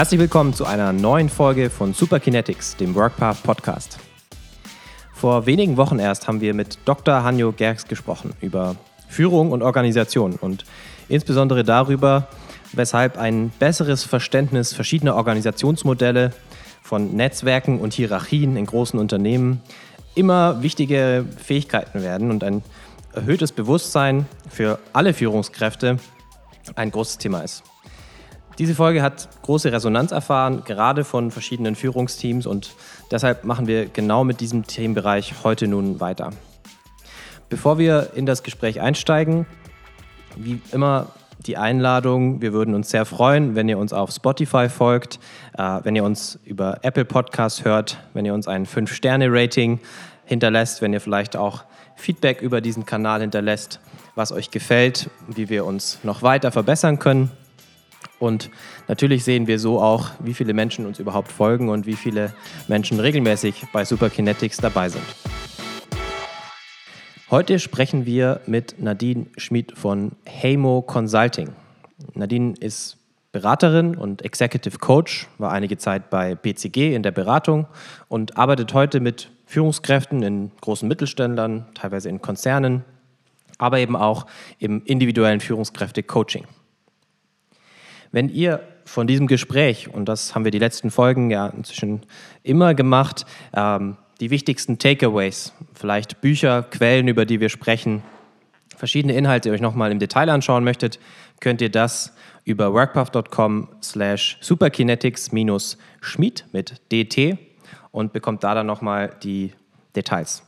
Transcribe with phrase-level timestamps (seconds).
[0.00, 3.98] Herzlich willkommen zu einer neuen Folge von Superkinetics, dem Workpath Podcast.
[5.12, 7.22] Vor wenigen Wochen erst haben wir mit Dr.
[7.22, 8.76] Hanjo Gerks gesprochen über
[9.10, 10.64] Führung und Organisation und
[11.10, 12.28] insbesondere darüber,
[12.72, 16.32] weshalb ein besseres Verständnis verschiedener Organisationsmodelle
[16.82, 19.60] von Netzwerken und Hierarchien in großen Unternehmen
[20.14, 22.62] immer wichtige Fähigkeiten werden und ein
[23.12, 25.98] erhöhtes Bewusstsein für alle Führungskräfte
[26.74, 27.64] ein großes Thema ist.
[28.60, 32.74] Diese Folge hat große Resonanz erfahren, gerade von verschiedenen Führungsteams und
[33.10, 36.28] deshalb machen wir genau mit diesem Themenbereich heute nun weiter.
[37.48, 39.46] Bevor wir in das Gespräch einsteigen,
[40.36, 41.06] wie immer
[41.38, 45.20] die Einladung, wir würden uns sehr freuen, wenn ihr uns auf Spotify folgt,
[45.56, 49.80] äh, wenn ihr uns über Apple Podcasts hört, wenn ihr uns ein 5-Sterne-Rating
[50.26, 51.64] hinterlässt, wenn ihr vielleicht auch
[51.96, 53.80] Feedback über diesen Kanal hinterlässt,
[54.16, 57.30] was euch gefällt, wie wir uns noch weiter verbessern können.
[58.20, 58.50] Und
[58.86, 62.32] natürlich sehen wir so auch, wie viele Menschen uns überhaupt folgen und wie viele
[62.68, 65.04] Menschen regelmäßig bei Superkinetics dabei sind.
[67.30, 71.50] Heute sprechen wir mit Nadine Schmid von Heymo Consulting.
[72.14, 72.98] Nadine ist
[73.32, 77.68] Beraterin und Executive Coach, war einige Zeit bei BCG in der Beratung
[78.08, 82.84] und arbeitet heute mit Führungskräften in großen Mittelständlern, teilweise in Konzernen,
[83.58, 84.26] aber eben auch
[84.58, 86.44] im individuellen Führungskräfte-Coaching.
[88.12, 92.02] Wenn ihr von diesem Gespräch, und das haben wir die letzten Folgen ja inzwischen
[92.42, 98.02] immer gemacht, ähm, die wichtigsten Takeaways, vielleicht Bücher, Quellen, über die wir sprechen,
[98.76, 100.98] verschiedene Inhalte euch nochmal im Detail anschauen möchtet,
[101.40, 107.38] könnt ihr das über workpath.com slash superkinetics-schmied mit DT
[107.92, 109.52] und bekommt da dann nochmal die
[109.94, 110.42] Details.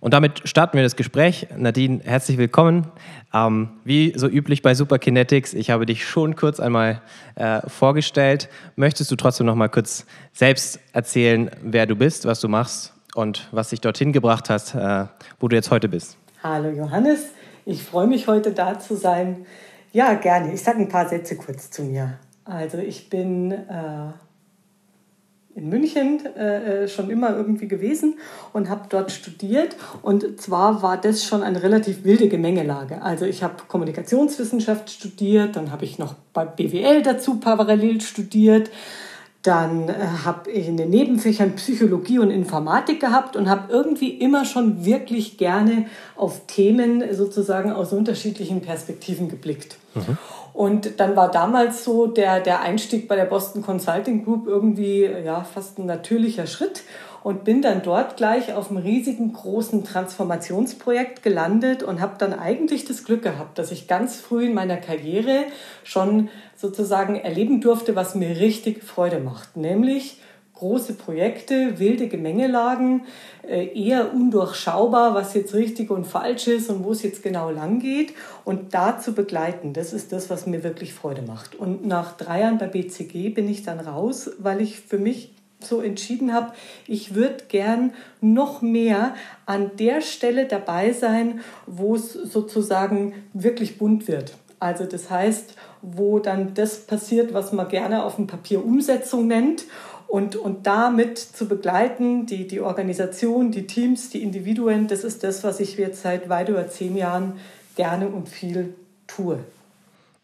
[0.00, 1.46] Und damit starten wir das Gespräch.
[1.54, 2.90] Nadine, herzlich willkommen.
[3.34, 7.02] Ähm, wie so üblich bei Superkinetics, ich habe dich schon kurz einmal
[7.34, 8.48] äh, vorgestellt.
[8.76, 13.48] Möchtest du trotzdem noch mal kurz selbst erzählen, wer du bist, was du machst und
[13.52, 15.04] was dich dorthin gebracht hat, äh,
[15.38, 16.16] wo du jetzt heute bist?
[16.42, 17.26] Hallo Johannes,
[17.66, 19.44] ich freue mich heute da zu sein.
[19.92, 20.54] Ja, gerne.
[20.54, 22.18] Ich sage ein paar Sätze kurz zu mir.
[22.46, 23.56] Also ich bin äh,
[25.54, 28.14] in München äh, äh, schon immer irgendwie gewesen
[28.52, 29.76] und habe dort studiert.
[30.02, 33.02] Und zwar war das schon eine relativ wilde Gemengelage.
[33.02, 38.70] Also ich habe Kommunikationswissenschaft studiert, dann habe ich noch bei BWL dazu parallel studiert.
[39.42, 39.94] Dann äh,
[40.24, 45.38] habe ich in den Nebenfächern Psychologie und Informatik gehabt und habe irgendwie immer schon wirklich
[45.38, 49.78] gerne auf Themen sozusagen aus unterschiedlichen Perspektiven geblickt.
[49.94, 50.18] Mhm.
[50.52, 55.44] Und dann war damals so der, der Einstieg bei der Boston Consulting Group irgendwie ja,
[55.44, 56.82] fast ein natürlicher Schritt
[57.22, 62.84] und bin dann dort gleich auf einem riesigen großen Transformationsprojekt gelandet und habe dann eigentlich
[62.84, 65.44] das Glück gehabt, dass ich ganz früh in meiner Karriere
[65.84, 70.20] schon sozusagen erleben durfte, was mir richtig Freude macht, nämlich
[70.60, 73.06] große Projekte, wilde Gemengelagen,
[73.48, 77.80] äh, eher undurchschaubar, was jetzt richtig und falsch ist und wo es jetzt genau lang
[77.80, 78.12] geht.
[78.44, 81.54] Und da zu begleiten, das ist das, was mir wirklich Freude macht.
[81.54, 85.80] Und nach drei Jahren bei BCG bin ich dann raus, weil ich für mich so
[85.80, 86.52] entschieden habe,
[86.86, 89.14] ich würde gern noch mehr
[89.46, 94.34] an der Stelle dabei sein, wo es sozusagen wirklich bunt wird.
[94.58, 99.64] Also das heißt, wo dann das passiert, was man gerne auf dem Papier Umsetzung nennt
[100.10, 105.44] und, und damit zu begleiten, die, die Organisation, die Teams, die Individuen, das ist das,
[105.44, 107.34] was ich jetzt seit weit über zehn Jahren
[107.76, 108.74] gerne und viel
[109.06, 109.38] tue.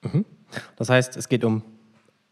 [0.02, 0.24] Mhm.
[0.74, 1.62] Das heißt, es geht um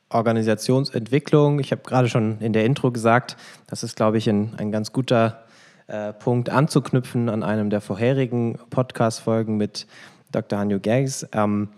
[0.09, 1.61] Organisationsentwicklung.
[1.61, 3.37] Ich habe gerade schon in der Intro gesagt,
[3.69, 5.45] das ist, glaube ich, ein, ein ganz guter
[5.87, 9.87] äh, Punkt anzuknüpfen an einem der vorherigen Podcast-Folgen mit
[10.33, 10.59] Dr.
[10.59, 11.25] Hanjo Gergs.
[11.33, 11.69] Ähm,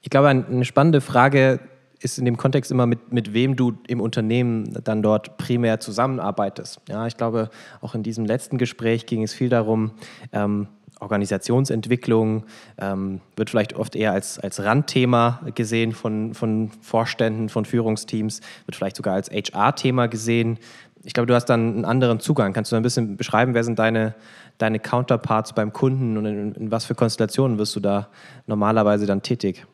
[0.00, 1.60] ich glaube, eine spannende Frage
[2.00, 6.80] ist in dem Kontext immer, mit, mit wem du im Unternehmen dann dort primär zusammenarbeitest.
[6.88, 7.50] Ja, ich glaube,
[7.80, 9.92] auch in diesem letzten Gespräch ging es viel darum,
[10.32, 10.68] ähm,
[11.00, 12.44] Organisationsentwicklung
[12.78, 18.76] ähm, wird vielleicht oft eher als, als Randthema gesehen von, von Vorständen, von Führungsteams, wird
[18.76, 20.58] vielleicht sogar als HR-Thema gesehen.
[21.04, 22.52] Ich glaube, du hast dann einen anderen Zugang.
[22.52, 24.14] Kannst du ein bisschen beschreiben, wer sind deine,
[24.58, 28.08] deine Counterparts beim Kunden und in, in was für Konstellationen wirst du da
[28.46, 29.66] normalerweise dann tätig?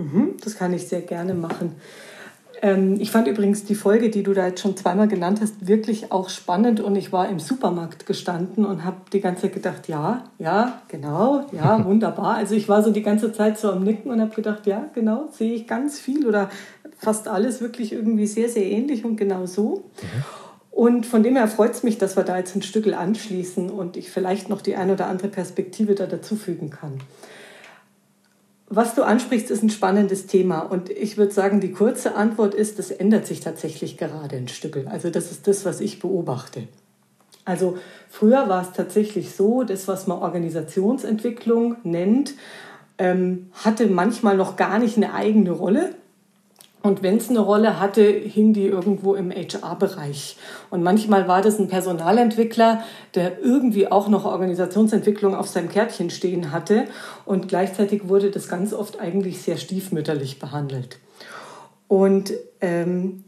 [0.00, 1.76] Mhm, das kann ich sehr gerne machen.
[2.62, 6.12] Ähm, ich fand übrigens die Folge, die du da jetzt schon zweimal genannt hast, wirklich
[6.12, 10.24] auch spannend und ich war im Supermarkt gestanden und habe die ganze Zeit gedacht, ja,
[10.38, 12.34] ja, genau, ja, wunderbar.
[12.34, 15.28] Also ich war so die ganze Zeit so am Nicken und habe gedacht, ja, genau,
[15.32, 16.50] sehe ich ganz viel oder
[16.98, 19.84] fast alles wirklich irgendwie sehr, sehr ähnlich und genau so.
[20.02, 20.24] Mhm.
[20.70, 23.96] Und von dem her freut es mich, dass wir da jetzt ein Stückel anschließen und
[23.96, 27.00] ich vielleicht noch die ein oder andere Perspektive da dazufügen kann.
[28.72, 30.60] Was du ansprichst, ist ein spannendes Thema.
[30.60, 34.80] Und ich würde sagen, die kurze Antwort ist, das ändert sich tatsächlich gerade ein Stück.
[34.86, 36.68] Also das ist das, was ich beobachte.
[37.44, 37.78] Also
[38.08, 42.34] früher war es tatsächlich so, das, was man Organisationsentwicklung nennt,
[42.98, 45.96] ähm, hatte manchmal noch gar nicht eine eigene Rolle.
[46.82, 50.36] Und wenn es eine Rolle hatte, hing die irgendwo im HR-Bereich.
[50.70, 52.82] Und manchmal war das ein Personalentwickler,
[53.14, 56.86] der irgendwie auch noch Organisationsentwicklung auf seinem Kärtchen stehen hatte.
[57.26, 60.98] Und gleichzeitig wurde das ganz oft eigentlich sehr stiefmütterlich behandelt.
[61.86, 62.32] Und
[62.62, 63.24] ähm,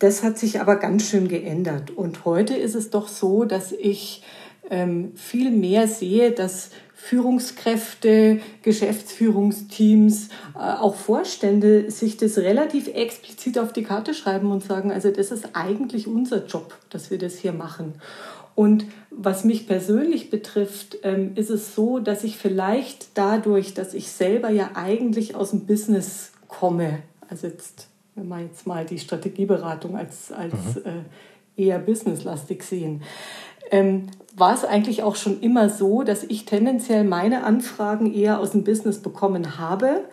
[0.00, 1.90] das hat sich aber ganz schön geändert.
[1.90, 4.22] Und heute ist es doch so, dass ich
[4.70, 6.70] ähm, viel mehr sehe, dass
[7.08, 14.92] Führungskräfte, Geschäftsführungsteams, äh, auch Vorstände sich das relativ explizit auf die Karte schreiben und sagen,
[14.92, 17.94] also das ist eigentlich unser Job, dass wir das hier machen.
[18.54, 24.10] Und was mich persönlich betrifft, ähm, ist es so, dass ich vielleicht dadurch, dass ich
[24.10, 26.98] selber ja eigentlich aus dem Business komme,
[27.30, 31.06] also jetzt, wenn wir jetzt mal die Strategieberatung als, als mhm.
[31.56, 33.02] äh, eher businesslastig sehen,
[33.70, 38.52] ähm, war es eigentlich auch schon immer so, dass ich tendenziell meine Anfragen eher aus
[38.52, 40.04] dem Business bekommen habe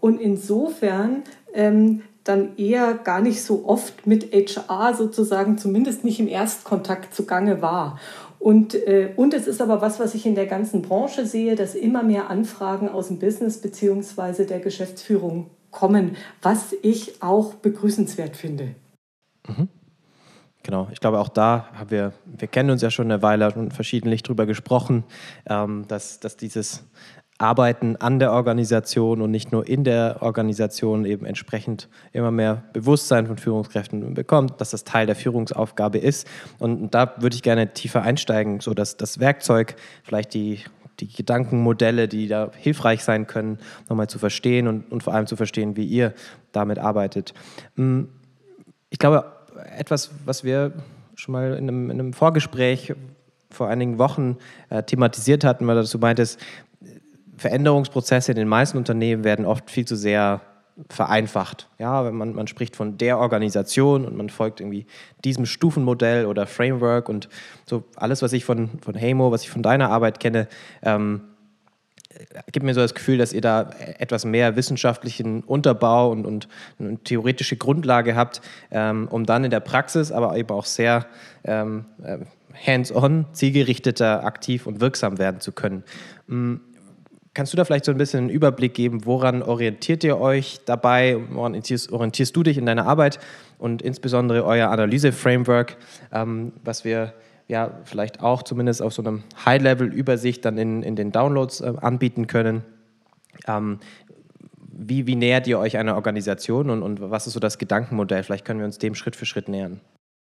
[0.00, 1.22] und insofern
[1.52, 7.60] ähm, dann eher gar nicht so oft mit HR sozusagen, zumindest nicht im Erstkontakt zugange
[7.60, 8.00] war.
[8.38, 11.74] Und, äh, und es ist aber was, was ich in der ganzen Branche sehe, dass
[11.74, 14.44] immer mehr Anfragen aus dem Business bzw.
[14.44, 18.74] der Geschäftsführung kommen, was ich auch begrüßenswert finde.
[19.46, 19.68] Mhm.
[20.64, 23.74] Genau, ich glaube auch da haben wir, wir kennen uns ja schon eine Weile und
[23.74, 25.04] verschiedentlich darüber gesprochen,
[25.46, 26.84] ähm, dass, dass dieses
[27.36, 33.26] Arbeiten an der Organisation und nicht nur in der Organisation eben entsprechend immer mehr Bewusstsein
[33.26, 36.26] von Führungskräften bekommt, dass das Teil der Führungsaufgabe ist.
[36.58, 40.60] Und da würde ich gerne tiefer einsteigen, so dass das Werkzeug, vielleicht die,
[41.00, 43.58] die Gedankenmodelle, die da hilfreich sein können,
[43.90, 46.14] nochmal zu verstehen und, und vor allem zu verstehen, wie ihr
[46.52, 47.34] damit arbeitet.
[47.76, 48.08] Hm,
[48.88, 49.26] ich glaube,
[49.76, 50.72] etwas, was wir
[51.14, 52.92] schon mal in einem, in einem Vorgespräch
[53.50, 54.36] vor einigen Wochen
[54.68, 56.40] äh, thematisiert hatten, weil du meintest,
[57.36, 60.40] Veränderungsprozesse in den meisten Unternehmen werden oft viel zu sehr
[60.88, 61.68] vereinfacht.
[61.78, 64.86] Ja, wenn man, man spricht von der Organisation und man folgt irgendwie
[65.24, 67.28] diesem Stufenmodell oder Framework und
[67.64, 70.48] so alles, was ich von, von Hamo, was ich von deiner Arbeit kenne,
[70.82, 71.22] ähm,
[72.52, 76.98] gibt mir so das Gefühl, dass ihr da etwas mehr wissenschaftlichen Unterbau und, und eine
[76.98, 78.40] theoretische Grundlage habt,
[78.70, 81.06] ähm, um dann in der Praxis, aber eben auch sehr
[81.44, 82.18] ähm, äh,
[82.66, 85.84] hands-on, zielgerichteter, aktiv und wirksam werden zu können.
[86.26, 86.60] Mhm.
[87.34, 91.16] Kannst du da vielleicht so ein bisschen einen Überblick geben, woran orientiert ihr euch dabei,
[91.30, 93.18] woran orientierst, orientierst du dich in deiner Arbeit
[93.58, 95.76] und insbesondere euer Analyse-Framework,
[96.12, 97.12] ähm, was wir
[97.48, 102.26] ja vielleicht auch zumindest auf so einem High-Level-Übersicht dann in, in den Downloads äh, anbieten
[102.26, 102.64] können.
[103.46, 103.80] Ähm,
[104.76, 108.22] wie, wie nähert ihr euch einer Organisation und, und was ist so das Gedankenmodell?
[108.22, 109.80] Vielleicht können wir uns dem Schritt für Schritt nähern.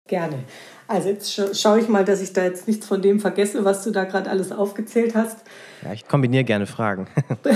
[0.07, 0.43] Gerne.
[0.87, 3.83] Also jetzt scha schaue ich mal, dass ich da jetzt nichts von dem vergesse, was
[3.83, 5.39] du da gerade alles aufgezählt hast.
[5.83, 7.07] Ja, ich kombiniere gerne Fragen.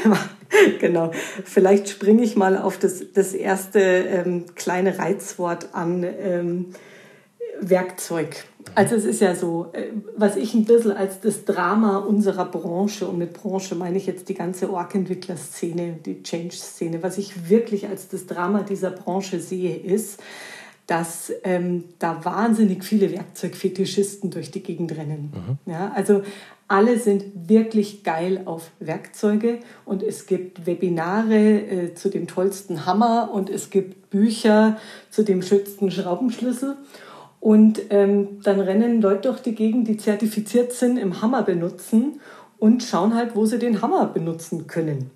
[0.80, 1.10] genau.
[1.44, 6.04] Vielleicht springe ich mal auf das, das erste ähm, kleine Reizwort an.
[6.04, 6.66] Ähm,
[7.62, 8.44] Werkzeug.
[8.74, 9.86] Also es ist ja so, äh,
[10.16, 14.28] was ich ein bisschen als das Drama unserer Branche, und mit Branche meine ich jetzt
[14.28, 20.20] die ganze Org-Entwickler-Szene, die Change-Szene, was ich wirklich als das Drama dieser Branche sehe, ist,
[20.86, 25.32] dass ähm, da wahnsinnig viele Werkzeugfetischisten durch die Gegend rennen.
[25.32, 25.72] Mhm.
[25.72, 26.22] Ja, also
[26.68, 33.30] alle sind wirklich geil auf Werkzeuge und es gibt Webinare äh, zu dem tollsten Hammer
[33.32, 34.78] und es gibt Bücher
[35.10, 36.76] zu dem schönsten Schraubenschlüssel.
[37.42, 42.20] Und ähm, dann rennen Leute durch die Gegend, die zertifiziert sind, im Hammer benutzen
[42.60, 45.10] und schauen halt, wo sie den Hammer benutzen können.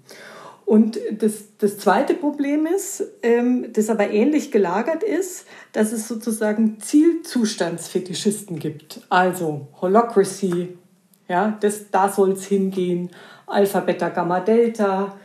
[0.64, 6.80] Und das, das zweite Problem ist, ähm, das aber ähnlich gelagert ist, dass es sozusagen
[6.80, 9.02] Zielzustandsfetischisten gibt.
[9.08, 10.76] Also Holocracy,
[11.28, 13.10] ja, das, da soll es hingehen,
[13.46, 15.16] Alpha, Beta, Gamma, Delta,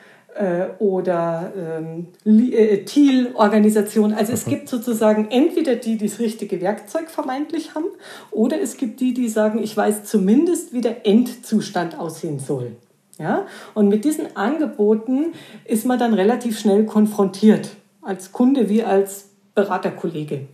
[0.79, 4.13] oder ähm, äh, Thiel-Organisation.
[4.13, 4.51] Also es mhm.
[4.51, 7.85] gibt sozusagen entweder die, die das richtige Werkzeug vermeintlich haben,
[8.31, 12.77] oder es gibt die, die sagen, ich weiß zumindest, wie der Endzustand aussehen soll.
[13.19, 13.45] Ja?
[13.73, 15.33] Und mit diesen Angeboten
[15.65, 17.71] ist man dann relativ schnell konfrontiert,
[18.01, 20.47] als Kunde wie als Beraterkollege.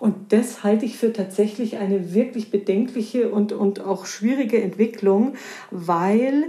[0.00, 5.34] Und das halte ich für tatsächlich eine wirklich bedenkliche und, und auch schwierige Entwicklung,
[5.70, 6.46] weil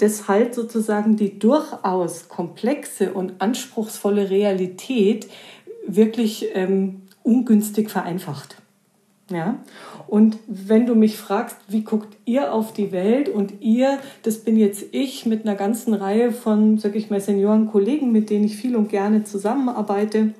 [0.00, 5.28] das halt sozusagen die durchaus komplexe und anspruchsvolle Realität
[5.86, 8.56] wirklich ähm, ungünstig vereinfacht.
[9.30, 9.58] Ja?
[10.08, 14.56] Und wenn du mich fragst, wie guckt ihr auf die Welt und ihr, das bin
[14.56, 18.76] jetzt ich mit einer ganzen Reihe von, sag ich mal, Senioren-Kollegen, mit denen ich viel
[18.76, 20.34] und gerne zusammenarbeite,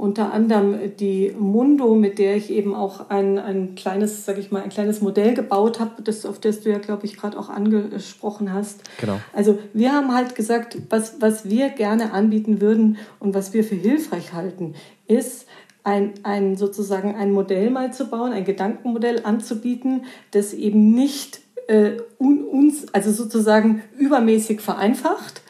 [0.00, 4.62] unter anderem die Mundo, mit der ich eben auch ein, ein kleines, sag ich mal,
[4.62, 8.52] ein kleines Modell gebaut habe, das, auf das du ja, glaube ich, gerade auch angesprochen
[8.52, 8.80] hast.
[8.98, 9.20] Genau.
[9.34, 13.74] Also wir haben halt gesagt, was, was wir gerne anbieten würden und was wir für
[13.74, 14.74] hilfreich halten,
[15.06, 15.46] ist,
[15.84, 21.92] ein, ein sozusagen ein Modell mal zu bauen, ein Gedankenmodell anzubieten, das eben nicht äh,
[22.18, 25.42] un, uns, also sozusagen übermäßig vereinfacht,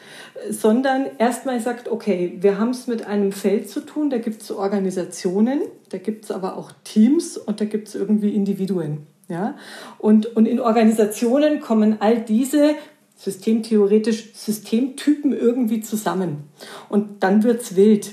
[0.49, 4.51] sondern erstmal sagt, okay, wir haben es mit einem Feld zu tun, da gibt es
[4.51, 9.07] Organisationen, da gibt es aber auch Teams und da gibt es irgendwie Individuen.
[9.27, 9.55] Ja?
[9.97, 12.75] Und, und in Organisationen kommen all diese
[13.15, 16.49] systemtheoretisch Systemtypen irgendwie zusammen.
[16.89, 18.11] Und dann wird es wild.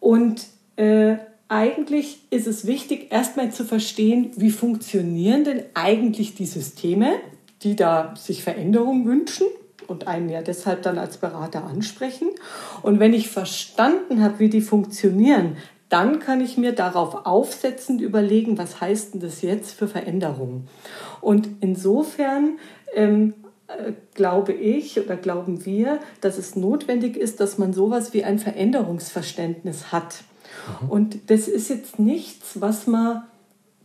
[0.00, 0.46] Und
[0.76, 1.16] äh,
[1.48, 7.14] eigentlich ist es wichtig, erstmal zu verstehen, wie funktionieren denn eigentlich die Systeme,
[7.62, 9.46] die da sich Veränderungen wünschen
[9.88, 12.28] und einen ja deshalb dann als Berater ansprechen.
[12.82, 15.56] Und wenn ich verstanden habe, wie die funktionieren,
[15.88, 20.68] dann kann ich mir darauf aufsetzend überlegen, was heißt denn das jetzt für Veränderungen.
[21.20, 22.58] Und insofern
[22.94, 23.34] ähm,
[23.68, 28.38] äh, glaube ich oder glauben wir, dass es notwendig ist, dass man sowas wie ein
[28.38, 30.24] Veränderungsverständnis hat.
[30.82, 30.90] Mhm.
[30.90, 33.22] Und das ist jetzt nichts, was man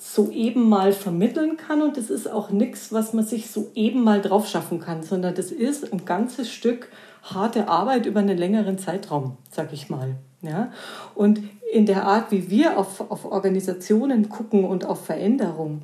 [0.03, 4.47] soeben mal vermitteln kann und das ist auch nichts, was man sich soeben mal drauf
[4.47, 6.89] schaffen kann, sondern das ist ein ganzes Stück
[7.23, 10.15] harte Arbeit über einen längeren Zeitraum, sag ich mal.
[10.41, 10.73] Ja?
[11.15, 11.39] Und
[11.71, 15.83] in der Art, wie wir auf, auf Organisationen gucken und auf Veränderung,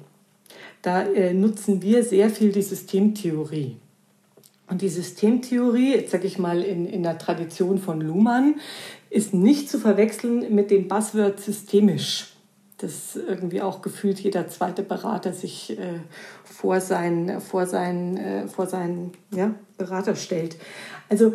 [0.82, 3.78] da äh, nutzen wir sehr viel die Systemtheorie.
[4.68, 8.56] Und die Systemtheorie, jetzt sage ich mal in, in der Tradition von Luhmann,
[9.10, 12.34] ist nicht zu verwechseln mit dem Buzzword systemisch
[12.80, 16.00] dass irgendwie auch gefühlt jeder zweite Berater sich äh,
[16.44, 20.58] vor seinen, vor seinen, äh, vor seinen ja, Berater stellt.
[21.10, 21.34] Also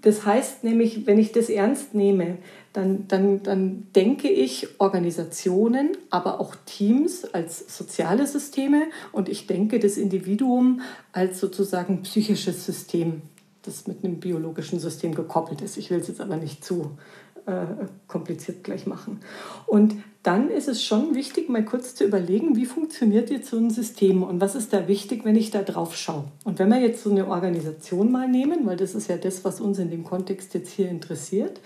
[0.00, 2.38] das heißt nämlich, wenn ich das ernst nehme,
[2.72, 9.78] dann, dann, dann denke ich Organisationen, aber auch Teams als soziale Systeme und ich denke
[9.78, 10.80] das Individuum
[11.12, 13.22] als sozusagen psychisches System,
[13.62, 15.76] das mit einem biologischen System gekoppelt ist.
[15.76, 16.96] Ich will es jetzt aber nicht zu
[17.46, 19.20] äh, kompliziert gleich machen.
[19.66, 23.68] Und dann ist es schon wichtig, mal kurz zu überlegen, wie funktioniert jetzt so ein
[23.68, 26.24] System und was ist da wichtig, wenn ich da drauf schaue.
[26.44, 29.60] Und wenn wir jetzt so eine Organisation mal nehmen, weil das ist ja das, was
[29.60, 31.60] uns in dem Kontext jetzt hier interessiert,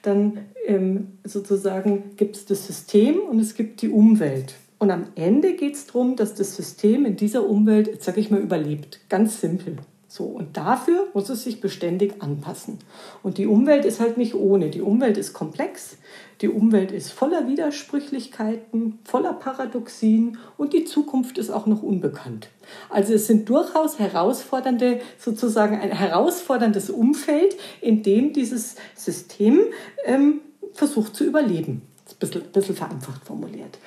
[0.00, 4.54] dann ähm, sozusagen gibt es das System und es gibt die Umwelt.
[4.78, 8.40] Und am Ende geht es darum, dass das System in dieser Umwelt, sage ich mal,
[8.40, 9.00] überlebt.
[9.08, 9.76] Ganz simpel.
[10.10, 12.78] So, und dafür muss es sich beständig anpassen.
[13.22, 14.70] Und die Umwelt ist halt nicht ohne.
[14.70, 15.98] Die Umwelt ist komplex,
[16.40, 22.48] die Umwelt ist voller Widersprüchlichkeiten, voller Paradoxien und die Zukunft ist auch noch unbekannt.
[22.88, 29.60] Also es sind durchaus herausfordernde, sozusagen ein herausforderndes Umfeld, in dem dieses System
[30.06, 30.40] ähm,
[30.72, 31.82] versucht zu überleben.
[32.08, 33.78] Ein bisschen, bisschen vereinfacht formuliert.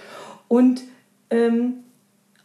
[0.48, 0.84] Und
[1.32, 1.84] ähm,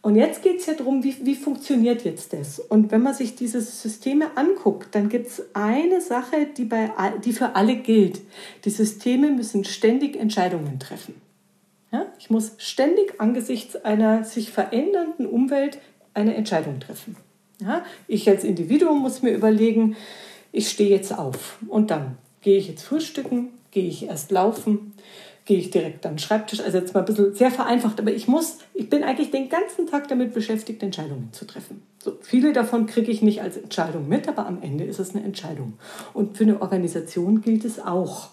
[0.01, 2.59] und jetzt geht es ja darum, wie, wie funktioniert jetzt das?
[2.59, 6.91] Und wenn man sich diese Systeme anguckt, dann gibt es eine Sache, die, bei,
[7.25, 8.21] die für alle gilt.
[8.63, 11.15] Die Systeme müssen ständig Entscheidungen treffen.
[11.91, 12.05] Ja?
[12.19, 15.79] Ich muss ständig angesichts einer sich verändernden Umwelt
[16.13, 17.17] eine Entscheidung treffen.
[17.61, 17.83] Ja?
[18.07, 19.95] Ich als Individuum muss mir überlegen,
[20.51, 24.93] ich stehe jetzt auf und dann gehe ich jetzt frühstücken, gehe ich erst laufen,
[25.47, 26.59] gehe ich direkt an den Schreibtisch.
[26.59, 29.87] Also jetzt mal ein bisschen sehr vereinfacht, aber ich muss, ich bin eigentlich den ganzen
[29.87, 31.81] Tag damit beschäftigt, Entscheidungen zu treffen.
[32.03, 35.23] So, viele davon kriege ich nicht als Entscheidung mit, aber am Ende ist es eine
[35.23, 35.73] Entscheidung.
[36.13, 38.29] Und für eine Organisation gilt es auch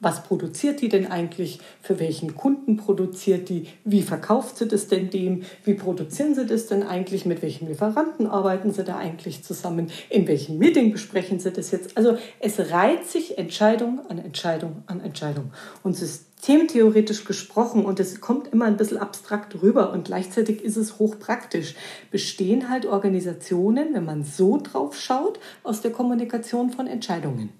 [0.00, 5.10] was produziert die denn eigentlich, für welchen Kunden produziert die, wie verkauft sie das denn
[5.10, 9.90] dem, wie produzieren sie das denn eigentlich, mit welchen Lieferanten arbeiten sie da eigentlich zusammen,
[10.10, 11.96] in welchem Meeting besprechen sie das jetzt.
[11.96, 15.50] Also es reiht sich Entscheidung an Entscheidung an Entscheidung.
[15.82, 20.98] Und systemtheoretisch gesprochen, und es kommt immer ein bisschen abstrakt rüber und gleichzeitig ist es
[20.98, 21.74] hochpraktisch,
[22.10, 27.50] bestehen halt Organisationen, wenn man so drauf schaut, aus der Kommunikation von Entscheidungen.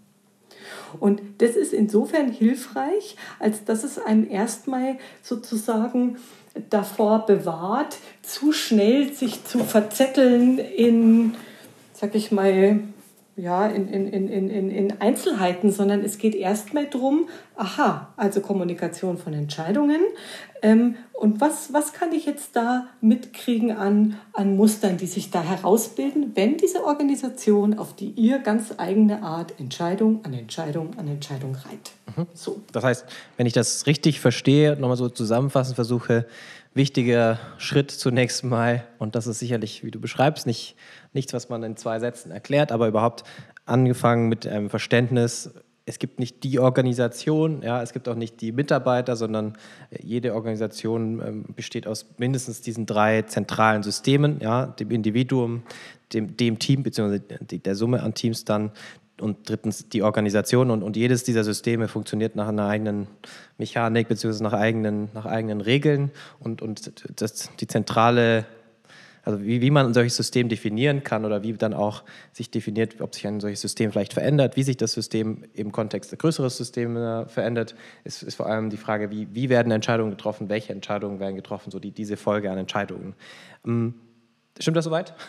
[1.01, 6.17] Und das ist insofern hilfreich, als dass es einem erstmal sozusagen
[6.71, 11.35] davor bewahrt, zu schnell sich zu verzetteln in,
[11.93, 12.81] sag ich mal,
[13.39, 19.17] ja, in, in, in, in, in Einzelheiten, sondern es geht erstmal darum, aha, also Kommunikation
[19.17, 20.01] von Entscheidungen.
[20.61, 25.43] Ähm, und was, was kann ich jetzt da mitkriegen an, an Mustern, die sich da
[25.43, 31.55] herausbilden, wenn diese Organisation auf die ihr ganz eigene Art Entscheidung an Entscheidung an Entscheidung
[31.55, 31.93] reiht?
[32.17, 32.27] Mhm.
[32.35, 32.61] So.
[32.73, 33.05] Das heißt,
[33.37, 36.27] wenn ich das richtig verstehe, nochmal so zusammenfassen versuche,
[36.79, 40.77] wichtiger Schritt zunächst mal, und das ist sicherlich, wie du beschreibst, nicht,
[41.13, 43.25] nichts, was man in zwei Sätzen erklärt, aber überhaupt
[43.67, 45.51] angefangen mit einem Verständnis,
[45.85, 49.57] es gibt nicht die Organisation, ja, es gibt auch nicht die Mitarbeiter, sondern
[50.01, 55.63] jede Organisation ähm, besteht aus mindestens diesen drei zentralen Systemen, ja, dem Individuum,
[56.13, 57.21] dem, dem Team bzw.
[57.59, 58.71] der Summe an Teams dann
[59.21, 63.09] und drittens die Organisation und, und jedes dieser Systeme funktioniert nach einer eigenen
[63.57, 64.43] Mechanik bzw.
[64.43, 66.11] nach eigenen, nach eigenen Regeln
[66.41, 68.47] und, und das, die zentrale,
[69.25, 73.01] also wie, wie man ein solches System definieren kann oder wie dann auch sich definiert,
[73.01, 77.29] ob sich ein solches System vielleicht verändert, wie sich das System im Kontext der größeren
[77.29, 81.37] verändert, ist, ist vor allem die Frage, wie, wie werden Entscheidungen getroffen, welche Entscheidungen werden
[81.37, 83.15] getroffen, so die, diese Folge an Entscheidungen.
[83.67, 83.95] Ähm,
[84.59, 85.15] Stimmt das soweit?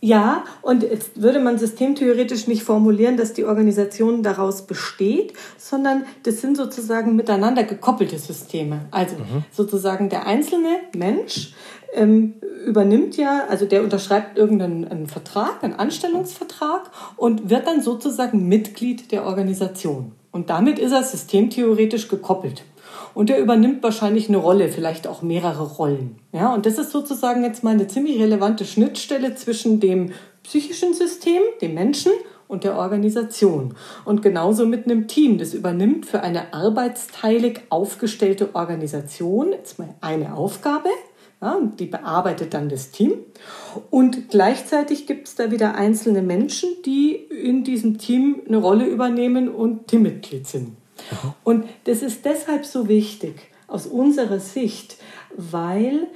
[0.00, 6.40] Ja, und jetzt würde man systemtheoretisch nicht formulieren, dass die Organisation daraus besteht, sondern das
[6.40, 8.86] sind sozusagen miteinander gekoppelte Systeme.
[8.92, 9.44] Also mhm.
[9.50, 11.52] sozusagen der einzelne Mensch
[11.94, 12.34] ähm,
[12.64, 19.24] übernimmt ja, also der unterschreibt irgendeinen Vertrag, einen Anstellungsvertrag und wird dann sozusagen Mitglied der
[19.26, 20.12] Organisation.
[20.30, 22.62] Und damit ist er systemtheoretisch gekoppelt.
[23.18, 26.20] Und er übernimmt wahrscheinlich eine Rolle, vielleicht auch mehrere Rollen.
[26.30, 30.12] Ja, und das ist sozusagen jetzt mal eine ziemlich relevante Schnittstelle zwischen dem
[30.44, 32.12] psychischen System, dem Menschen
[32.46, 33.74] und der Organisation.
[34.04, 35.36] Und genauso mit einem Team.
[35.36, 40.88] Das übernimmt für eine arbeitsteilig aufgestellte Organisation jetzt mal eine Aufgabe.
[41.42, 43.14] Ja, die bearbeitet dann das Team.
[43.90, 49.48] Und gleichzeitig gibt es da wieder einzelne Menschen, die in diesem Team eine Rolle übernehmen
[49.48, 50.77] und Teammitglied sind.
[51.44, 53.34] Und das ist deshalb so wichtig
[53.66, 54.96] aus unserer Sicht,
[55.36, 56.08] weil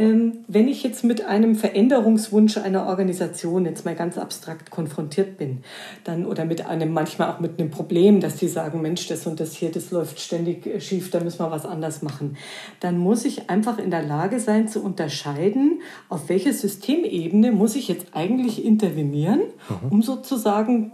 [0.00, 5.58] ähm, wenn ich jetzt mit einem Veränderungswunsch einer Organisation jetzt mal ganz abstrakt konfrontiert bin,
[6.04, 9.40] dann oder mit einem manchmal auch mit einem Problem, dass die sagen, Mensch, das und
[9.40, 12.38] das hier, das läuft ständig äh, schief, da müssen wir was anders machen,
[12.80, 17.86] dann muss ich einfach in der Lage sein zu unterscheiden, auf welche Systemebene muss ich
[17.86, 19.88] jetzt eigentlich intervenieren, mhm.
[19.90, 20.92] um sozusagen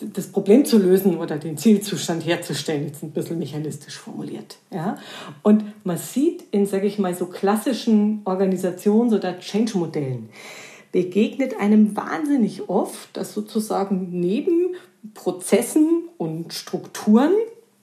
[0.00, 4.58] das Problem zu lösen oder den Zielzustand herzustellen, jetzt ein bisschen mechanistisch formuliert.
[4.70, 4.98] Ja?
[5.42, 10.28] Und man sieht in, sage ich mal, so klassischen Organisations- oder Change-Modellen,
[10.92, 14.74] begegnet einem wahnsinnig oft, dass sozusagen neben
[15.14, 17.32] Prozessen und Strukturen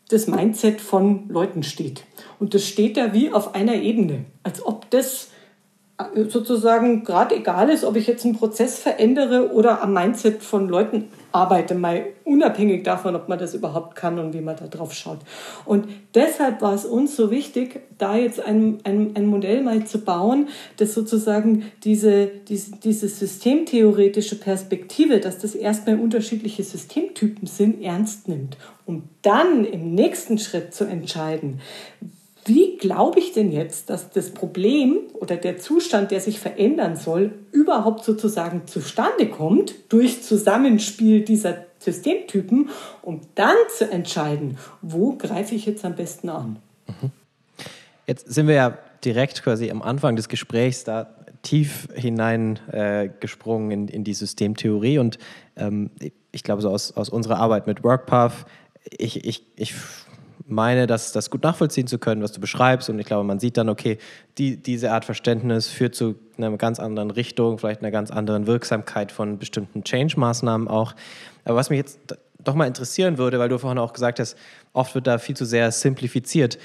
[0.09, 2.03] das Mindset von Leuten steht.
[2.39, 5.29] Und das steht da wie auf einer Ebene, als ob das
[6.29, 11.09] sozusagen gerade egal ist, ob ich jetzt einen Prozess verändere oder am Mindset von Leuten
[11.31, 15.19] arbeite, mal unabhängig davon, ob man das überhaupt kann und wie man da drauf schaut.
[15.65, 19.99] Und deshalb war es uns so wichtig, da jetzt ein, ein, ein Modell mal zu
[19.99, 28.27] bauen, das sozusagen diese, diese, diese systemtheoretische Perspektive, dass das erstmal unterschiedliche Systemtypen sind, ernst
[28.27, 31.59] nimmt, um dann im nächsten Schritt zu entscheiden,
[32.45, 37.31] wie glaube ich denn jetzt, dass das Problem oder der Zustand, der sich verändern soll,
[37.51, 42.69] überhaupt sozusagen zustande kommt durch Zusammenspiel dieser Systemtypen,
[43.01, 46.57] um dann zu entscheiden, wo greife ich jetzt am besten an.
[46.87, 47.11] Mhm.
[48.07, 53.87] Jetzt sind wir ja direkt quasi am Anfang des Gesprächs da tief hineingesprungen äh, in,
[53.87, 55.19] in die Systemtheorie und
[55.55, 55.91] ähm,
[56.31, 58.45] ich glaube, so aus, aus unserer Arbeit mit WorkPath,
[58.97, 59.73] ich, ich, ich
[60.49, 62.89] meine, das, das gut nachvollziehen zu können, was du beschreibst.
[62.89, 63.97] Und ich glaube, man sieht dann, okay,
[64.37, 69.11] die, diese Art Verständnis führt zu einer ganz anderen Richtung, vielleicht einer ganz anderen Wirksamkeit
[69.11, 70.95] von bestimmten Change-Maßnahmen auch.
[71.45, 71.99] Aber was mich jetzt
[72.41, 74.37] doch mal interessieren würde, weil du vorhin auch gesagt hast,
[74.73, 76.57] oft wird da viel zu sehr simplifiziert,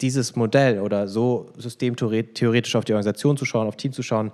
[0.00, 4.30] dieses Modell oder so systemtheoretisch auf die Organisation zu schauen, auf Team zu schauen,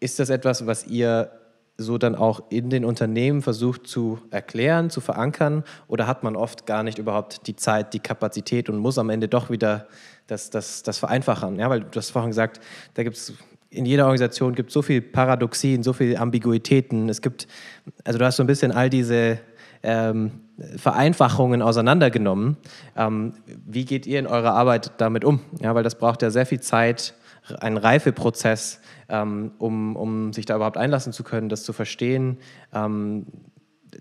[0.00, 1.30] ist das etwas, was ihr
[1.78, 5.64] so dann auch in den Unternehmen versucht zu erklären, zu verankern?
[5.88, 9.28] Oder hat man oft gar nicht überhaupt die Zeit, die Kapazität und muss am Ende
[9.28, 9.86] doch wieder
[10.26, 11.58] das, das, das vereinfachen?
[11.58, 12.60] Ja, weil du hast vorhin gesagt,
[12.94, 13.34] da gibt es
[13.68, 17.08] in jeder Organisation gibt so viel Paradoxien, so viele Ambiguitäten.
[17.08, 17.46] Es gibt,
[18.04, 19.38] also du hast so ein bisschen all diese
[19.82, 20.40] ähm,
[20.76, 22.56] Vereinfachungen auseinandergenommen.
[22.96, 23.34] Ähm,
[23.66, 25.40] wie geht ihr in eurer Arbeit damit um?
[25.60, 27.14] Ja, weil das braucht ja sehr viel Zeit,
[27.60, 32.38] einen Reifeprozess, ähm, um, um sich da überhaupt einlassen zu können, das zu verstehen.
[32.72, 33.26] Ähm,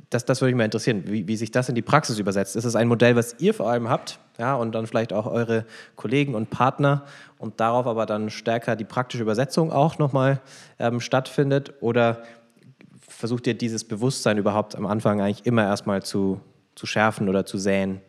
[0.10, 2.56] das, das würde mich mal interessieren, wie, wie sich das in die Praxis übersetzt.
[2.56, 5.66] Ist es ein Modell, was ihr vor allem habt, ja, und dann vielleicht auch eure
[5.96, 7.06] Kollegen und Partner
[7.38, 10.42] und darauf aber dann stärker die praktische Übersetzung auch nochmal
[10.80, 11.74] ähm, stattfindet?
[11.82, 12.24] Oder
[13.08, 16.42] versucht ihr dieses Bewusstsein überhaupt am Anfang eigentlich immer erstmal zu,
[16.76, 18.02] zu schärfen oder zu säen?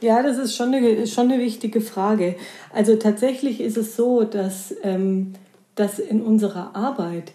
[0.00, 2.36] Ja, das ist schon eine, schon eine wichtige Frage.
[2.72, 5.34] Also tatsächlich ist es so, dass, ähm,
[5.74, 7.32] dass in unserer Arbeit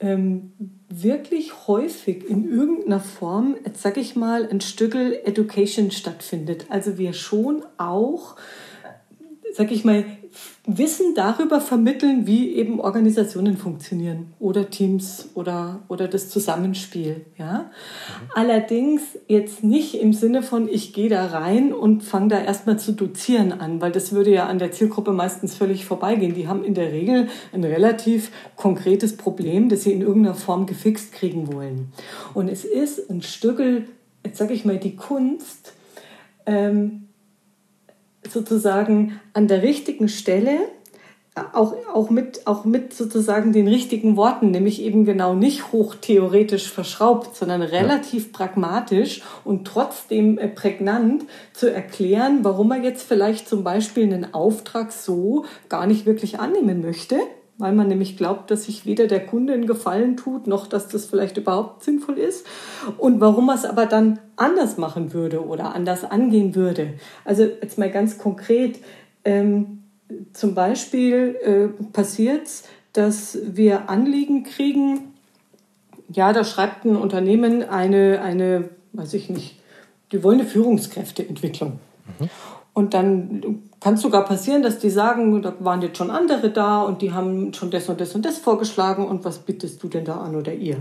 [0.00, 0.52] ähm,
[0.88, 6.66] wirklich häufig in irgendeiner Form, jetzt sag ich mal, ein Stückel Education stattfindet.
[6.68, 8.36] Also wir schon auch,
[9.52, 10.04] sag ich mal,
[10.70, 17.24] Wissen darüber vermitteln, wie eben Organisationen funktionieren oder Teams oder, oder das Zusammenspiel.
[17.38, 17.52] Ja?
[17.52, 18.30] Mhm.
[18.34, 22.92] Allerdings jetzt nicht im Sinne von, ich gehe da rein und fange da erstmal zu
[22.92, 26.34] dozieren an, weil das würde ja an der Zielgruppe meistens völlig vorbeigehen.
[26.34, 31.12] Die haben in der Regel ein relativ konkretes Problem, das sie in irgendeiner Form gefixt
[31.12, 31.92] kriegen wollen.
[32.34, 33.88] Und es ist ein Stückel,
[34.22, 35.72] jetzt sage ich mal, die Kunst,
[36.44, 37.07] ähm,
[38.30, 40.60] sozusagen an der richtigen Stelle
[41.52, 47.36] auch, auch, mit, auch mit sozusagen den richtigen Worten, nämlich eben genau nicht hochtheoretisch verschraubt,
[47.36, 48.30] sondern relativ ja.
[48.32, 54.92] pragmatisch und trotzdem äh, prägnant zu erklären, warum er jetzt vielleicht zum Beispiel einen Auftrag
[54.92, 57.16] so gar nicht wirklich annehmen möchte,
[57.58, 61.06] weil man nämlich glaubt, dass sich weder der Kunde einen Gefallen tut, noch dass das
[61.06, 62.46] vielleicht überhaupt sinnvoll ist
[62.96, 66.94] und warum man es aber dann anders machen würde oder anders angehen würde.
[67.24, 68.78] Also jetzt mal ganz konkret,
[69.24, 69.82] ähm,
[70.32, 75.14] zum Beispiel äh, passiert es, dass wir Anliegen kriegen,
[76.10, 79.60] ja, da schreibt ein Unternehmen eine, eine, weiß ich nicht,
[80.12, 81.80] die wollen eine Führungskräfteentwicklung.
[82.18, 82.30] Mhm.
[82.78, 86.82] Und dann kann es sogar passieren, dass die sagen, da waren jetzt schon andere da
[86.82, 90.04] und die haben schon das und das und das vorgeschlagen und was bittest du denn
[90.04, 90.76] da an oder ihr?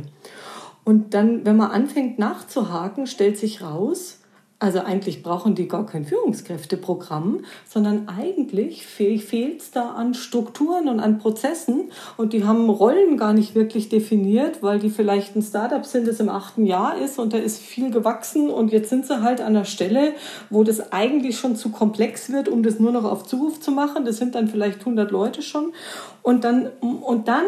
[0.84, 4.20] Und dann, wenn man anfängt nachzuhaken, stellt sich raus,
[4.60, 11.00] also eigentlich brauchen die gar kein Führungskräfteprogramm, sondern eigentlich fehlt es da an Strukturen und
[11.00, 11.92] an Prozessen.
[12.18, 16.20] Und die haben Rollen gar nicht wirklich definiert, weil die vielleicht ein Startup sind, das
[16.20, 18.50] im achten Jahr ist und da ist viel gewachsen.
[18.50, 20.14] Und jetzt sind sie halt an der Stelle,
[20.50, 24.06] wo das eigentlich schon zu komplex wird, um das nur noch auf Zuruf zu machen.
[24.06, 25.72] Das sind dann vielleicht 100 Leute schon.
[26.24, 27.46] Und dann, und dann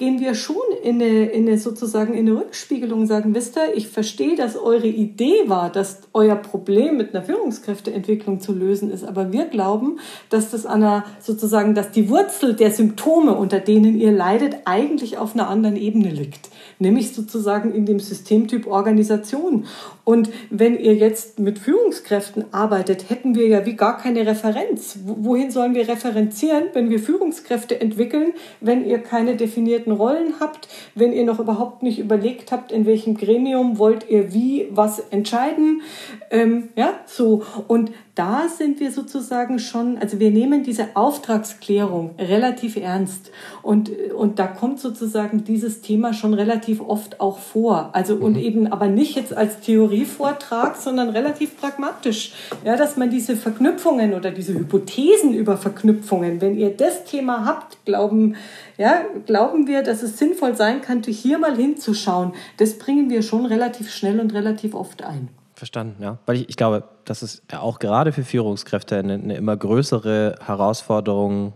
[0.00, 3.76] gehen wir schon in eine, in eine sozusagen in eine Rückspiegelung und sagen, wisst ihr,
[3.76, 9.04] ich verstehe, dass eure Idee war, dass euer Problem mit einer Führungskräfteentwicklung zu lösen ist,
[9.04, 14.00] aber wir glauben, dass das an einer sozusagen, dass die Wurzel der Symptome, unter denen
[14.00, 16.48] ihr leidet, eigentlich auf einer anderen Ebene liegt
[16.80, 19.66] nämlich sozusagen in dem Systemtyp Organisation.
[20.04, 24.98] Und wenn ihr jetzt mit Führungskräften arbeitet, hätten wir ja wie gar keine Referenz.
[25.04, 31.12] Wohin sollen wir referenzieren, wenn wir Führungskräfte entwickeln, wenn ihr keine definierten Rollen habt, wenn
[31.12, 35.82] ihr noch überhaupt nicht überlegt habt, in welchem Gremium wollt ihr wie was entscheiden?
[36.30, 37.42] Ähm, ja, so.
[37.68, 43.30] Und da sind wir sozusagen schon, also wir nehmen diese Auftragsklärung relativ ernst
[43.62, 47.88] und, und da kommt sozusagen dieses Thema schon relativ oft auch vor.
[47.94, 48.42] Also und mhm.
[48.42, 52.32] eben aber nicht jetzt als Theorievortrag, sondern relativ pragmatisch.
[52.62, 57.84] Ja, dass man diese Verknüpfungen oder diese Hypothesen über Verknüpfungen, wenn ihr das Thema habt,
[57.86, 58.36] glauben,
[58.80, 62.32] ja, glauben wir, dass es sinnvoll sein könnte, hier mal hinzuschauen.
[62.56, 65.28] Das bringen wir schon relativ schnell und relativ oft ein.
[65.52, 66.16] Verstanden, ja.
[66.24, 70.36] Weil ich, ich glaube, das ist ja auch gerade für Führungskräfte eine, eine immer größere
[70.40, 71.52] Herausforderung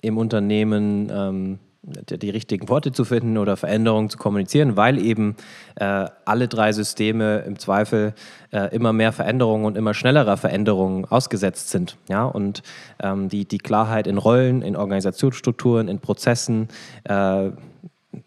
[0.00, 5.36] im Unternehmen, ähm, die, richtigen Worte zu finden oder Veränderungen zu kommunizieren, weil eben
[5.74, 8.14] äh, alle drei Systeme im Zweifel
[8.52, 11.96] äh, immer mehr Veränderungen und immer schnellerer Veränderungen ausgesetzt sind.
[12.08, 12.24] Ja?
[12.24, 12.62] Und
[13.02, 16.68] ähm, die, die Klarheit in Rollen, in Organisationsstrukturen, in Prozessen,
[17.04, 17.50] äh,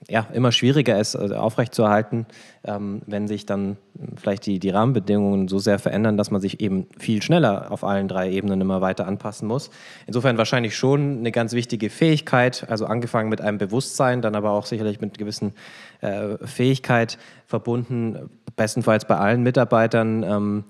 [0.10, 2.26] ja, immer schwieriger ist, äh, aufrechtzuerhalten,
[2.66, 3.78] ähm, wenn sich dann
[4.16, 8.08] vielleicht die, die Rahmenbedingungen so sehr verändern, dass man sich eben viel schneller auf allen
[8.08, 9.70] drei Ebenen immer weiter anpassen muss.
[10.08, 14.66] Insofern wahrscheinlich schon eine ganz wichtige Fähigkeit, also angefangen mit einem Bewusstsein, dann aber auch
[14.66, 15.54] sicherlich mit gewissen
[16.02, 20.64] äh, Fähigkeit verbunden, bestenfalls bei allen Mitarbeitern, ähm,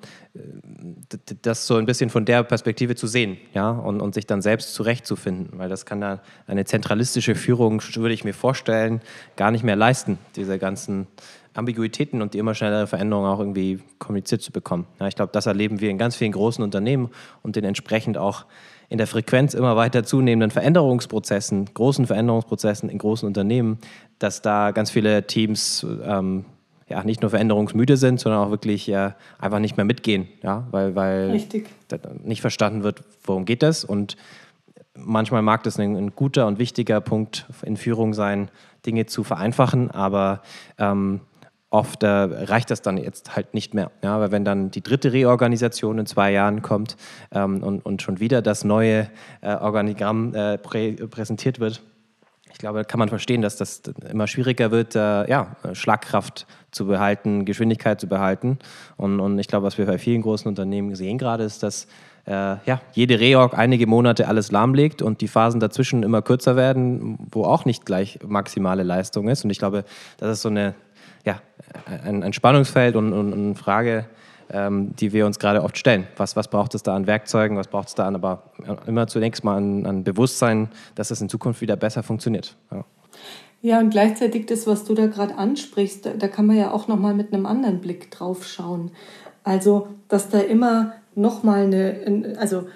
[1.41, 4.73] das so ein bisschen von der Perspektive zu sehen ja, und, und sich dann selbst
[4.73, 9.01] zurechtzufinden, weil das kann da eine zentralistische Führung, würde ich mir vorstellen,
[9.37, 11.07] gar nicht mehr leisten, diese ganzen
[11.55, 14.85] Ambiguitäten und die immer schnellere Veränderungen auch irgendwie kommuniziert zu bekommen.
[14.99, 17.09] Ja, ich glaube, das erleben wir in ganz vielen großen Unternehmen
[17.41, 18.45] und den entsprechend auch
[18.89, 23.79] in der Frequenz immer weiter zunehmenden Veränderungsprozessen, großen Veränderungsprozessen in großen Unternehmen,
[24.19, 26.45] dass da ganz viele Teams ähm,
[26.87, 30.95] ja, nicht nur veränderungsmüde sind, sondern auch wirklich ja, einfach nicht mehr mitgehen, ja, weil,
[30.95, 31.41] weil
[32.23, 33.83] nicht verstanden wird, worum geht das.
[33.83, 34.17] Und
[34.95, 38.49] manchmal mag das ein, ein, guter und wichtiger Punkt in Führung sein,
[38.85, 40.41] Dinge zu vereinfachen, aber
[40.77, 41.21] ähm,
[41.69, 43.91] oft äh, reicht das dann jetzt halt nicht mehr.
[44.03, 46.95] Ja, weil wenn dann die dritte Reorganisation in zwei Jahren kommt
[47.31, 49.09] ähm, und, und schon wieder das neue
[49.41, 51.81] äh, Organigramm äh, prä präsentiert wird,
[52.55, 57.43] ich glaube, kann man verstehen, dass das immer schwieriger wird, äh, ja, Schlagkraft zu behalten,
[57.43, 58.59] Geschwindigkeit zu behalten.
[58.95, 61.87] Und, und ich glaube, was wir bei vielen großen Unternehmen sehen gerade, ist, dass
[62.25, 62.31] äh,
[62.65, 67.43] ja, jede Reorg einige Monate alles lahmlegt und die Phasen dazwischen immer kürzer werden, wo
[67.43, 69.43] auch nicht gleich maximale Leistung ist.
[69.43, 69.83] Und ich glaube,
[70.17, 70.75] das ist so eine,
[72.03, 74.05] ein, ein Spannungsfeld und, und eine Frage,
[74.49, 76.07] ähm, die wir uns gerade oft stellen.
[76.17, 78.43] Was, was braucht es da an Werkzeugen, was braucht es da an, aber
[78.85, 82.55] immer zunächst mal an, an Bewusstsein, dass es in Zukunft wieder besser funktioniert.
[82.71, 82.85] Ja.
[83.61, 86.87] Ja, und gleichzeitig das, was du da gerade ansprichst, da, da, kann man ja auch
[86.87, 88.91] nochmal mit einem anderen Blick drauf schauen.
[89.43, 92.67] Also, dass da immer nochmal eine, also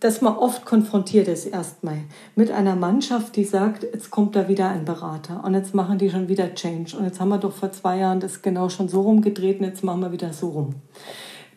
[0.00, 1.98] dass man oft konfrontiert ist erstmal
[2.34, 6.10] mit einer Mannschaft, die sagt, jetzt kommt da wieder ein Berater und jetzt machen die
[6.10, 9.02] schon wieder Change und jetzt haben wir doch vor zwei Jahren das genau schon so
[9.02, 10.74] rumgedreht und jetzt machen wir wieder so rum.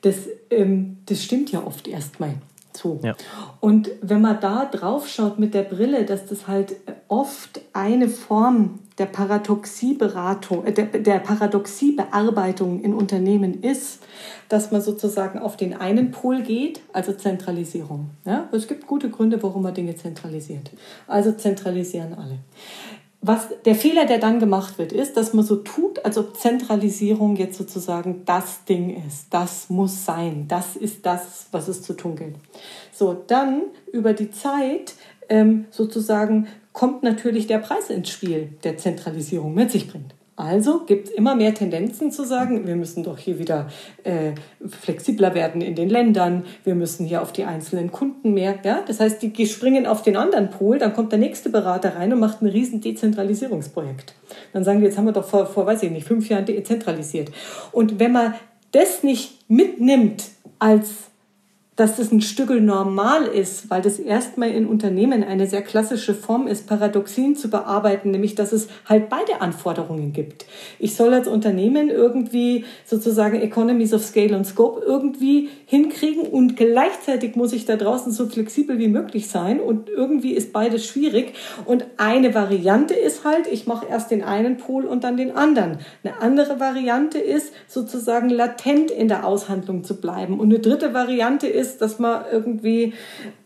[0.02, 0.16] Das,
[0.50, 2.36] ähm, das stimmt ja oft erstmal
[2.80, 3.00] so.
[3.04, 3.16] Ja.
[3.60, 6.76] Und wenn man da drauf schaut mit der Brille, dass das halt
[7.08, 14.04] oft eine Form der Paradoxieberatung, äh, der, der Paradoxiebearbeitung in Unternehmen ist,
[14.50, 18.10] dass man sozusagen auf den einen Pol geht, also Zentralisierung.
[18.26, 18.50] Ja?
[18.52, 20.72] Es gibt gute Gründe, warum man Dinge zentralisiert.
[21.08, 22.40] Also zentralisieren alle.
[23.22, 27.36] Was der Fehler, der dann gemacht wird, ist, dass man so tut, als ob Zentralisierung
[27.36, 29.28] jetzt sozusagen das Ding ist.
[29.30, 30.46] Das muss sein.
[30.48, 32.36] Das ist das, was es zu tun gilt.
[32.94, 34.96] So, dann über die Zeit
[35.28, 40.14] ähm, sozusagen kommt natürlich der Preis ins Spiel, der Zentralisierung mit sich bringt.
[40.40, 43.68] Also gibt es immer mehr Tendenzen zu sagen, wir müssen doch hier wieder
[44.06, 44.32] äh,
[44.66, 48.58] flexibler werden in den Ländern, wir müssen hier auf die einzelnen Kunden mehr.
[48.64, 48.82] Ja?
[48.88, 52.20] Das heißt, die springen auf den anderen Pol, dann kommt der nächste Berater rein und
[52.20, 54.14] macht ein riesen Dezentralisierungsprojekt.
[54.54, 57.32] Dann sagen wir, jetzt haben wir doch vor, vor weiß ich nicht, fünf Jahren dezentralisiert.
[57.74, 58.34] Und wenn man
[58.72, 60.24] das nicht mitnimmt
[60.58, 61.09] als
[61.80, 66.46] dass das ein Stückel normal ist, weil das erstmal in Unternehmen eine sehr klassische Form
[66.46, 70.46] ist, Paradoxien zu bearbeiten, nämlich dass es halt beide Anforderungen gibt.
[70.78, 77.38] Ich soll als Unternehmen irgendwie sozusagen Economies of Scale und Scope irgendwie hinkriegen und gleichzeitig
[77.38, 81.86] muss ich da draußen so flexibel wie möglich sein und irgendwie ist beides schwierig und
[81.96, 85.78] eine Variante ist halt, ich mache erst den einen Pol und dann den anderen.
[86.04, 91.48] Eine andere Variante ist sozusagen latent in der Aushandlung zu bleiben und eine dritte Variante
[91.48, 92.94] ist ist, dass man irgendwie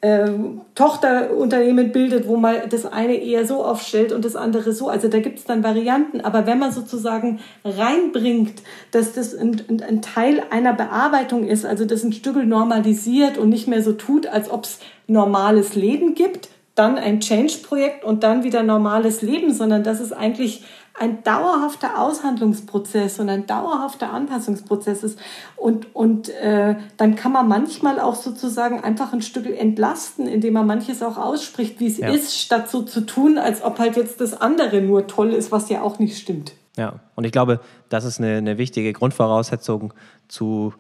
[0.02, 0.30] äh,
[0.76, 4.90] Tochterunternehmen bildet, wo man das eine eher so aufstellt und das andere so.
[4.90, 6.22] Also da gibt es dann Varianten.
[6.22, 12.04] Aber wenn man sozusagen reinbringt, dass das ein, ein Teil einer Bearbeitung ist, also das
[12.04, 16.98] ein Stück normalisiert und nicht mehr so tut, als ob es normales Leben gibt, dann
[16.98, 20.64] ein Change-Projekt und dann wieder normales Leben, sondern das ist eigentlich
[21.00, 25.20] ein dauerhafter Aushandlungsprozess und ein dauerhafter Anpassungsprozess ist.
[25.56, 30.68] Und, und äh, dann kann man manchmal auch sozusagen einfach ein Stück entlasten, indem man
[30.68, 32.10] manches auch ausspricht, wie es ja.
[32.10, 35.70] ist, statt so zu tun, als ob halt jetzt das andere nur toll ist, was
[35.70, 36.54] ja auch nicht stimmt.
[36.78, 39.94] Ja, und ich glaube, das ist eine, eine wichtige Grundvoraussetzung
[40.28, 40.74] zu,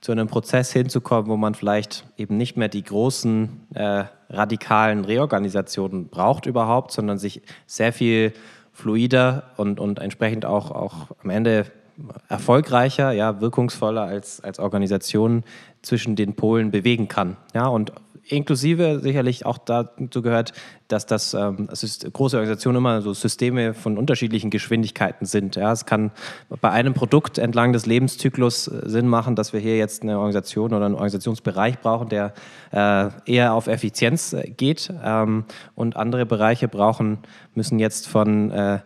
[0.00, 6.08] zu einem Prozess hinzukommen, wo man vielleicht eben nicht mehr die großen äh, radikalen Reorganisationen
[6.08, 8.32] braucht überhaupt, sondern sich sehr viel
[8.76, 11.66] fluider und, und entsprechend auch, auch am Ende
[12.28, 15.44] erfolgreicher, ja, wirkungsvoller als, als Organisation
[15.86, 17.36] zwischen den Polen bewegen kann.
[17.54, 17.92] Ja, und
[18.28, 20.52] inklusive sicherlich auch dazu gehört,
[20.88, 21.68] dass das, ähm,
[22.12, 25.54] große Organisationen immer so Systeme von unterschiedlichen Geschwindigkeiten sind.
[25.54, 26.10] Ja, es kann
[26.60, 30.72] bei einem Produkt entlang des Lebenszyklus äh, Sinn machen, dass wir hier jetzt eine Organisation
[30.72, 32.34] oder einen Organisationsbereich brauchen, der
[32.72, 35.44] äh, eher auf Effizienz äh, geht ähm,
[35.76, 37.18] und andere Bereiche brauchen,
[37.54, 38.80] müssen jetzt von äh,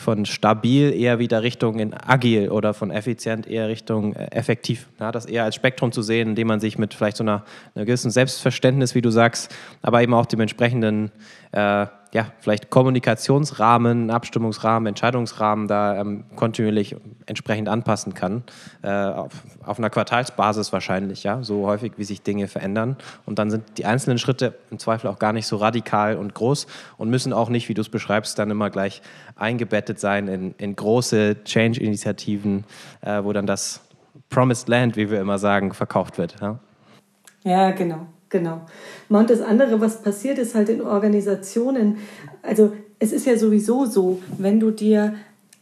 [0.00, 4.88] von stabil eher wieder Richtung in agil oder von effizient eher Richtung äh, effektiv.
[4.98, 7.84] Ja, das eher als Spektrum zu sehen, indem man sich mit vielleicht so einer, einer
[7.84, 11.12] gewissen Selbstverständnis, wie du sagst, aber eben auch dem entsprechenden
[11.52, 16.96] äh, ja, vielleicht Kommunikationsrahmen, Abstimmungsrahmen, Entscheidungsrahmen da ähm, kontinuierlich
[17.26, 18.42] entsprechend anpassen kann.
[18.82, 19.32] Äh, auf,
[19.64, 22.96] auf, einer Quartalsbasis wahrscheinlich, ja, so häufig, wie sich Dinge verändern.
[23.26, 26.66] Und dann sind die einzelnen Schritte im Zweifel auch gar nicht so radikal und groß
[26.96, 29.02] und müssen auch nicht, wie du es beschreibst, dann immer gleich
[29.36, 32.64] eingebettet sein in, in große Change-Initiativen,
[33.02, 33.82] äh, wo dann das
[34.30, 36.36] Promised Land, wie wir immer sagen, verkauft wird.
[36.40, 36.58] Ja,
[37.44, 38.06] ja genau.
[38.30, 38.60] Genau.
[39.08, 41.98] Und das andere, was passiert, ist halt in Organisationen.
[42.42, 45.14] Also es ist ja sowieso so, wenn du dir,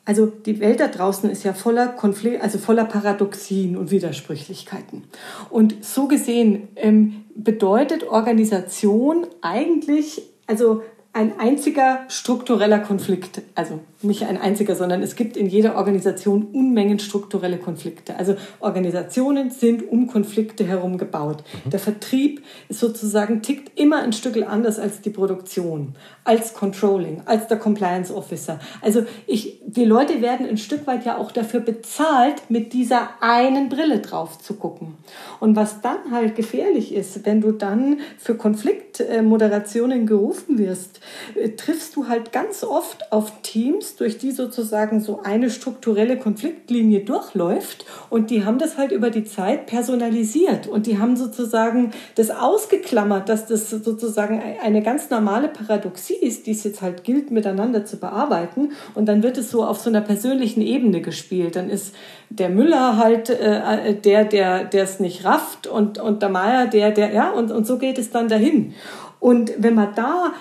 [0.04, 5.04] also die Welt da draußen ist ja voller Konflikt, also voller Paradoxien und Widersprüchlichkeiten.
[5.48, 10.83] Und so gesehen ähm, bedeutet Organisation eigentlich, also
[11.14, 13.40] ein einziger struktureller Konflikt.
[13.54, 18.17] Also nicht ein einziger, sondern es gibt in jeder Organisation Unmengen strukturelle Konflikte.
[18.17, 21.43] Also Organisationen sind um Konflikte herum gebaut.
[21.65, 21.71] Mhm.
[21.71, 27.49] Der Vertrieb ist sozusagen tickt immer ein Stück anders als die Produktion, als Controlling, als
[27.49, 28.61] der Compliance Officer.
[28.83, 33.69] Also ich, die Leute werden ein Stück weit ja auch dafür bezahlt, mit dieser einen
[33.69, 34.95] Brille drauf zu gucken.
[35.41, 41.01] Und was dann halt gefährlich ist, wenn du dann für Konfliktmoderationen gerufen wirst,
[41.35, 46.16] äh, triffst du halt ganz oft auf Teams, Teams, durch die sozusagen so eine strukturelle
[46.16, 47.85] Konfliktlinie durchläuft.
[48.11, 50.66] Und die haben das halt über die Zeit personalisiert.
[50.66, 56.53] Und die haben sozusagen das ausgeklammert, dass das sozusagen eine ganz normale Paradoxie ist, die
[56.53, 58.72] es jetzt halt gilt, miteinander zu bearbeiten.
[58.94, 61.57] Und dann wird es so auf so einer persönlichen Ebene gespielt.
[61.57, 61.94] Dann ist
[62.31, 66.90] der Müller halt äh, der, der, der es nicht rafft und, und der Meier der,
[66.90, 68.74] der, ja, und, und so geht es dann dahin.
[69.20, 70.33] Und wenn man da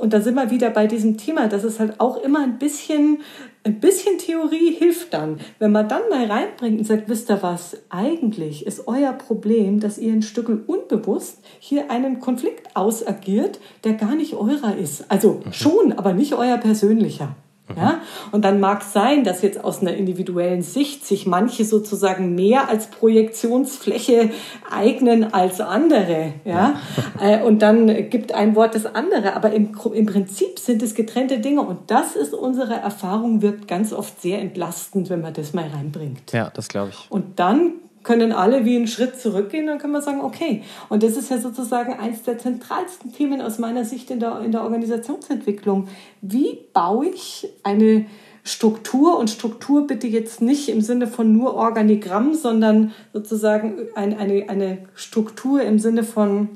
[0.00, 3.18] und da sind wir wieder bei diesem Thema, dass es halt auch immer ein bisschen,
[3.64, 5.38] ein bisschen Theorie hilft dann.
[5.58, 9.98] Wenn man dann mal reinbringt und sagt, wisst ihr was, eigentlich ist euer Problem, dass
[9.98, 15.10] ihr ein Stück unbewusst hier einen Konflikt ausagiert, der gar nicht eurer ist.
[15.10, 17.36] Also schon, aber nicht euer persönlicher.
[17.76, 18.00] Ja?
[18.32, 22.68] Und dann mag es sein, dass jetzt aus einer individuellen Sicht sich manche sozusagen mehr
[22.68, 24.30] als Projektionsfläche
[24.70, 26.34] eignen als andere.
[26.44, 26.74] Ja?
[27.20, 29.34] Äh, und dann gibt ein Wort das andere.
[29.34, 31.62] Aber im, im Prinzip sind es getrennte Dinge.
[31.62, 36.32] Und das ist unsere Erfahrung, wirkt ganz oft sehr entlastend, wenn man das mal reinbringt.
[36.32, 37.10] Ja, das glaube ich.
[37.10, 37.72] Und dann
[38.02, 40.62] können alle wie einen Schritt zurückgehen, dann können wir sagen, okay.
[40.88, 44.52] Und das ist ja sozusagen eines der zentralsten Themen aus meiner Sicht in der, in
[44.52, 45.88] der Organisationsentwicklung.
[46.20, 48.06] Wie baue ich eine
[48.44, 54.48] Struktur und Struktur bitte jetzt nicht im Sinne von nur Organigramm, sondern sozusagen ein, eine,
[54.48, 56.48] eine Struktur im Sinne von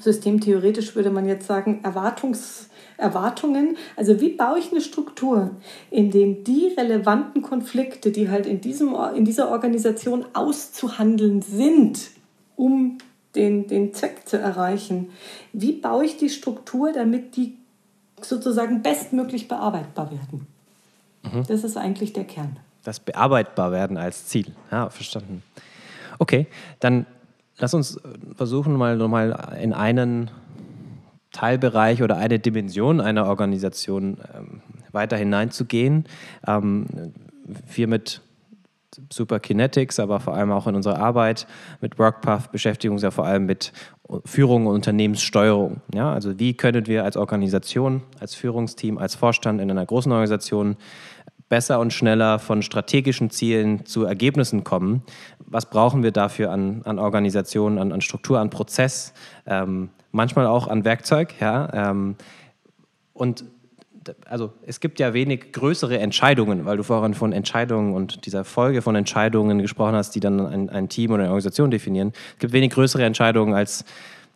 [0.00, 3.76] systemtheoretisch würde man jetzt sagen Erwartungs Erwartungen.
[3.96, 5.50] Also wie baue ich eine Struktur,
[5.90, 12.10] in dem die relevanten Konflikte, die halt in, diesem, in dieser Organisation auszuhandeln sind,
[12.56, 12.98] um
[13.34, 15.10] den, den Zweck zu erreichen,
[15.52, 17.56] wie baue ich die Struktur, damit die
[18.20, 20.46] sozusagen bestmöglich bearbeitbar werden?
[21.22, 21.44] Mhm.
[21.46, 22.56] Das ist eigentlich der Kern.
[22.82, 24.54] Das bearbeitbar werden als Ziel.
[24.70, 25.42] Ja, verstanden.
[26.18, 26.46] Okay,
[26.80, 27.04] dann
[27.58, 28.00] lass uns
[28.34, 30.30] versuchen, mal nochmal in einen
[31.36, 36.04] Teilbereich oder eine Dimension einer Organisation ähm, weiter hineinzugehen.
[36.46, 36.86] Ähm,
[37.74, 38.22] wir mit
[39.12, 41.46] Superkinetics, aber vor allem auch in unserer Arbeit
[41.82, 43.72] mit WorkPath beschäftigen uns ja vor allem mit
[44.24, 45.82] Führung und Unternehmenssteuerung.
[45.94, 50.76] Ja, also wie können wir als Organisation, als Führungsteam, als Vorstand in einer großen Organisation
[51.50, 55.02] besser und schneller von strategischen Zielen zu Ergebnissen kommen?
[55.38, 59.12] Was brauchen wir dafür an, an Organisation, an, an Struktur, an Prozess?
[59.44, 61.34] Ähm, manchmal auch an Werkzeug.
[61.40, 62.16] Ja, ähm,
[63.12, 63.44] und
[64.26, 68.82] also es gibt ja wenig größere Entscheidungen, weil du vorhin von Entscheidungen und dieser Folge
[68.82, 72.12] von Entscheidungen gesprochen hast, die dann ein, ein Team oder eine Organisation definieren.
[72.34, 73.84] Es gibt wenig größere Entscheidungen als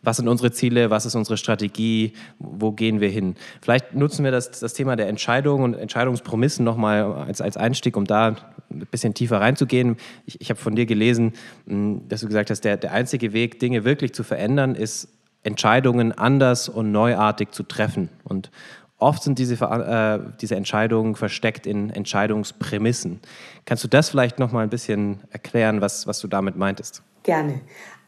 [0.03, 3.35] was sind unsere Ziele, was ist unsere Strategie, wo gehen wir hin.
[3.61, 8.05] Vielleicht nutzen wir das, das Thema der Entscheidungen und Entscheidungspromissen nochmal als, als Einstieg, um
[8.05, 8.35] da
[8.71, 9.97] ein bisschen tiefer reinzugehen.
[10.25, 11.33] Ich, ich habe von dir gelesen,
[11.67, 15.07] dass du gesagt hast, der, der einzige Weg, Dinge wirklich zu verändern, ist
[15.43, 18.09] Entscheidungen anders und neuartig zu treffen.
[18.23, 18.51] Und
[18.97, 23.19] oft sind diese, äh, diese Entscheidungen versteckt in Entscheidungsprämissen.
[23.65, 27.01] Kannst du das vielleicht noch mal ein bisschen erklären, was, was du damit meintest?
[27.23, 27.61] Gerne.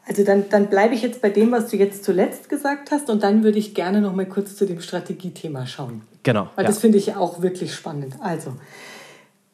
[0.06, 3.22] Also dann, dann bleibe ich jetzt bei dem, was du jetzt zuletzt gesagt hast und
[3.22, 6.02] dann würde ich gerne noch mal kurz zu dem Strategiethema schauen.
[6.22, 6.48] Genau.
[6.56, 6.68] Weil ja.
[6.68, 8.16] das finde ich auch wirklich spannend.
[8.20, 8.54] Also,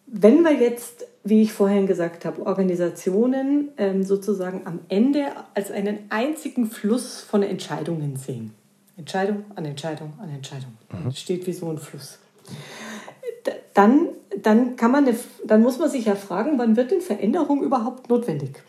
[0.07, 5.99] wenn wir jetzt wie ich vorhin gesagt habe, Organisationen ähm, sozusagen am Ende als einen
[6.09, 8.55] einzigen Fluss von Entscheidungen sehen.
[8.97, 10.77] Entscheidung an Entscheidung an Entscheidung.
[10.93, 11.13] Mhm.
[11.13, 12.19] Steht wie so ein Fluss.
[13.75, 14.09] Dann,
[14.43, 18.11] dann, kann man eine, dann muss man sich ja fragen, wann wird denn Veränderung überhaupt
[18.11, 18.63] notwendig?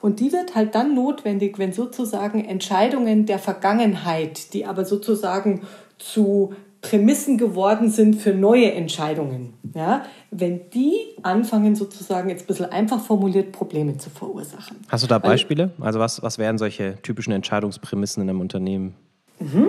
[0.00, 5.62] Und die wird halt dann notwendig, wenn sozusagen Entscheidungen der Vergangenheit, die aber sozusagen
[5.98, 9.54] zu Prämissen geworden sind für neue Entscheidungen.
[9.74, 14.76] Ja, wenn die anfangen, sozusagen jetzt ein bisschen einfach formuliert, Probleme zu verursachen.
[14.88, 15.70] Hast du da Beispiele?
[15.80, 18.94] Also was, was wären solche typischen Entscheidungsprämissen in einem Unternehmen?
[19.40, 19.68] Mhm.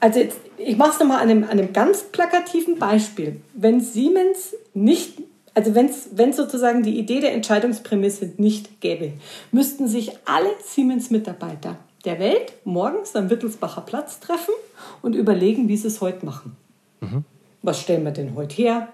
[0.00, 3.40] Also jetzt, ich mache es nochmal an einem, an einem ganz plakativen Beispiel.
[3.54, 5.22] Wenn Siemens nicht,
[5.54, 9.12] also wenn es sozusagen die Idee der Entscheidungsprämisse nicht gäbe,
[9.52, 14.54] müssten sich alle Siemens-Mitarbeiter der Welt morgens am Wittelsbacher Platz treffen
[15.02, 16.56] und überlegen, wie sie es heute machen.
[17.00, 17.24] Mhm.
[17.62, 18.88] Was stellen wir denn heute her?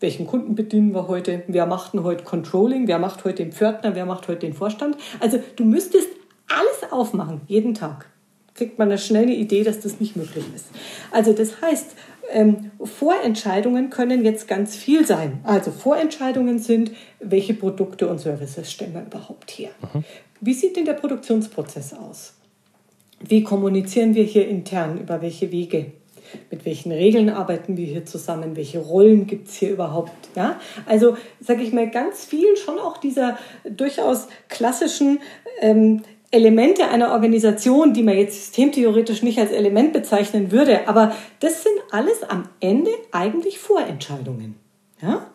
[0.00, 1.42] Welchen Kunden bedienen wir heute?
[1.48, 2.86] Wer macht denn heute Controlling?
[2.86, 3.94] Wer macht heute den Pförtner?
[3.94, 4.96] Wer macht heute den Vorstand?
[5.20, 6.08] Also du müsstest
[6.48, 8.06] alles aufmachen, jeden Tag.
[8.54, 10.66] Kriegt man eine schnelle Idee, dass das nicht möglich ist.
[11.10, 11.94] Also das heißt,
[12.30, 15.40] ähm, Vorentscheidungen können jetzt ganz viel sein.
[15.44, 19.70] Also Vorentscheidungen sind, welche Produkte und Services stellen wir überhaupt her?
[19.92, 20.04] Mhm.
[20.40, 22.34] Wie sieht denn der Produktionsprozess aus?
[23.20, 24.98] Wie kommunizieren wir hier intern?
[24.98, 25.92] Über welche Wege?
[26.50, 28.54] Mit welchen Regeln arbeiten wir hier zusammen?
[28.54, 30.12] Welche Rollen gibt es hier überhaupt?
[30.36, 30.60] Ja?
[30.86, 35.20] Also sage ich mal ganz viel schon auch dieser durchaus klassischen
[35.60, 41.62] ähm, Elemente einer Organisation, die man jetzt systemtheoretisch nicht als Element bezeichnen würde, aber das
[41.62, 44.56] sind alles am Ende eigentlich Vorentscheidungen.
[45.00, 45.26] Ja?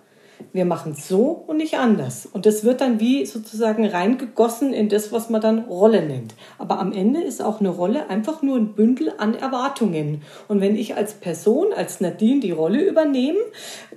[0.53, 2.27] Wir machen es so und nicht anders.
[2.31, 6.35] Und das wird dann wie sozusagen reingegossen in das, was man dann Rolle nennt.
[6.59, 10.21] Aber am Ende ist auch eine Rolle einfach nur ein Bündel an Erwartungen.
[10.47, 13.39] Und wenn ich als Person, als Nadine die Rolle übernehme,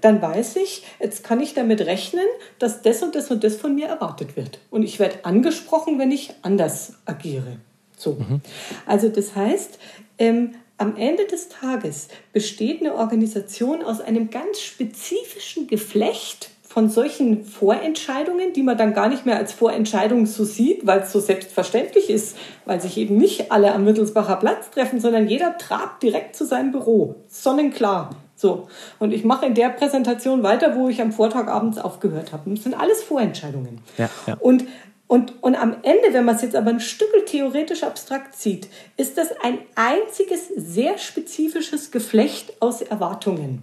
[0.01, 2.25] dann weiß ich, jetzt kann ich damit rechnen,
[2.59, 4.59] dass das und das und das von mir erwartet wird.
[4.71, 7.59] Und ich werde angesprochen, wenn ich anders agiere.
[7.99, 8.13] So.
[8.13, 8.41] Mhm.
[8.87, 9.79] Also das heißt,
[10.19, 17.45] ähm, am Ende des Tages besteht eine Organisation aus einem ganz spezifischen Geflecht von solchen
[17.45, 22.11] Vorentscheidungen, die man dann gar nicht mehr als Vorentscheidung so sieht, weil es so selbstverständlich
[22.11, 26.45] ist, weil sich eben nicht alle am Mittelsbacher Platz treffen, sondern jeder trabt direkt zu
[26.45, 27.15] seinem Büro.
[27.29, 28.11] Sonnenklar.
[28.35, 28.69] So.
[28.99, 32.51] Und ich mache in der Präsentation weiter, wo ich am Vortag abends aufgehört habe.
[32.51, 33.81] Das sind alles Vorentscheidungen.
[33.97, 34.37] Ja, ja.
[34.39, 34.65] Und
[35.09, 39.17] und, und am Ende, wenn man es jetzt aber ein Stück theoretisch abstrakt sieht, ist
[39.17, 43.63] das ein einziges, sehr spezifisches Geflecht aus Erwartungen.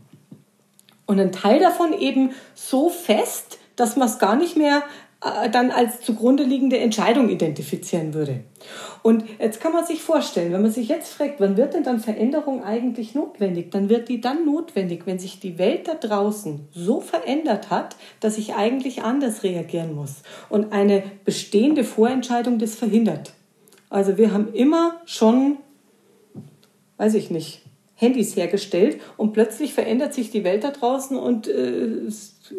[1.06, 4.84] Und ein Teil davon eben so fest, dass man es gar nicht mehr
[5.52, 8.42] dann als zugrunde liegende Entscheidung identifizieren würde.
[9.02, 12.00] Und jetzt kann man sich vorstellen, wenn man sich jetzt fragt, wann wird denn dann
[12.00, 17.00] Veränderung eigentlich notwendig, dann wird die dann notwendig, wenn sich die Welt da draußen so
[17.00, 23.34] verändert hat, dass ich eigentlich anders reagieren muss und eine bestehende Vorentscheidung das verhindert.
[23.90, 25.58] Also wir haben immer schon,
[26.98, 27.62] weiß ich nicht,
[27.96, 32.10] Handys hergestellt und plötzlich verändert sich die Welt da draußen und äh,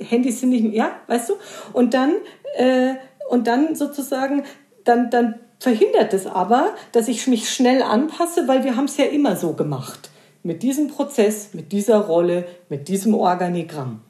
[0.01, 1.35] Handys sind nicht mehr, ja, weißt du?
[1.73, 2.15] Und dann
[2.57, 2.95] äh,
[3.29, 4.45] und dann sozusagen,
[4.85, 9.07] dann, dann verhindert es aber, dass ich mich schnell anpasse, weil wir haben es ja
[9.07, 10.11] immer so gemacht.
[10.43, 14.03] Mit diesem Prozess, mit dieser Rolle, mit diesem Organigramm.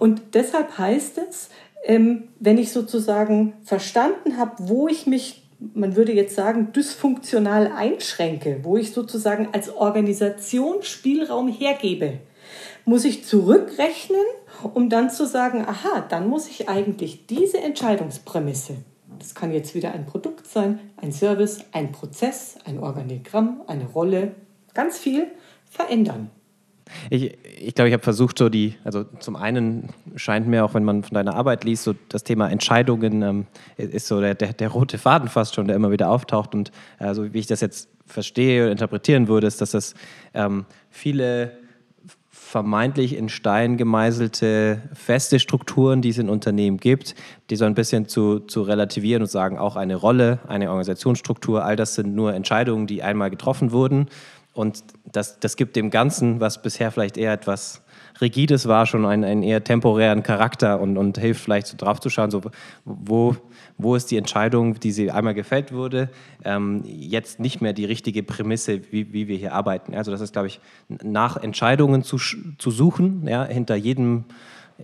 [0.00, 1.48] Und deshalb heißt es,
[1.84, 8.60] ähm, wenn ich sozusagen verstanden habe, wo ich mich man würde jetzt sagen, dysfunktional einschränke,
[8.62, 12.18] wo ich sozusagen als Organisation Spielraum hergebe,
[12.86, 14.24] muss ich zurückrechnen
[14.62, 18.76] um dann zu sagen, aha, dann muss ich eigentlich diese Entscheidungsprämisse,
[19.18, 24.32] das kann jetzt wieder ein Produkt sein, ein Service, ein Prozess, ein Organigramm, eine Rolle,
[24.74, 25.28] ganz viel
[25.70, 26.30] verändern.
[27.10, 30.84] Ich, ich glaube, ich habe versucht, so die, also zum einen scheint mir auch, wenn
[30.84, 34.68] man von deiner Arbeit liest, so das Thema Entscheidungen ähm, ist so der, der, der,
[34.68, 36.54] rote Faden fast schon, der immer wieder auftaucht.
[36.54, 36.70] Und
[37.00, 39.94] also wie ich das jetzt verstehe oder interpretieren würde, ist, dass das
[40.32, 41.58] ähm, viele
[42.46, 47.16] vermeintlich in Stein gemeißelte feste Strukturen, die es in Unternehmen gibt,
[47.50, 51.74] die so ein bisschen zu, zu relativieren und sagen, auch eine Rolle, eine Organisationsstruktur, all
[51.74, 54.06] das sind nur Entscheidungen, die einmal getroffen wurden.
[54.54, 57.82] Und das, das gibt dem Ganzen, was bisher vielleicht eher etwas
[58.20, 62.10] Rigides war, schon einen, einen eher temporären Charakter und, und hilft vielleicht so drauf zu
[62.10, 62.42] schauen, so,
[62.84, 63.36] wo,
[63.78, 66.08] wo ist die Entscheidung, die sie einmal gefällt wurde,
[66.44, 69.94] ähm, jetzt nicht mehr die richtige Prämisse, wie, wie wir hier arbeiten.
[69.94, 74.24] Also das ist, glaube ich, nach Entscheidungen zu, zu suchen, ja, hinter jedem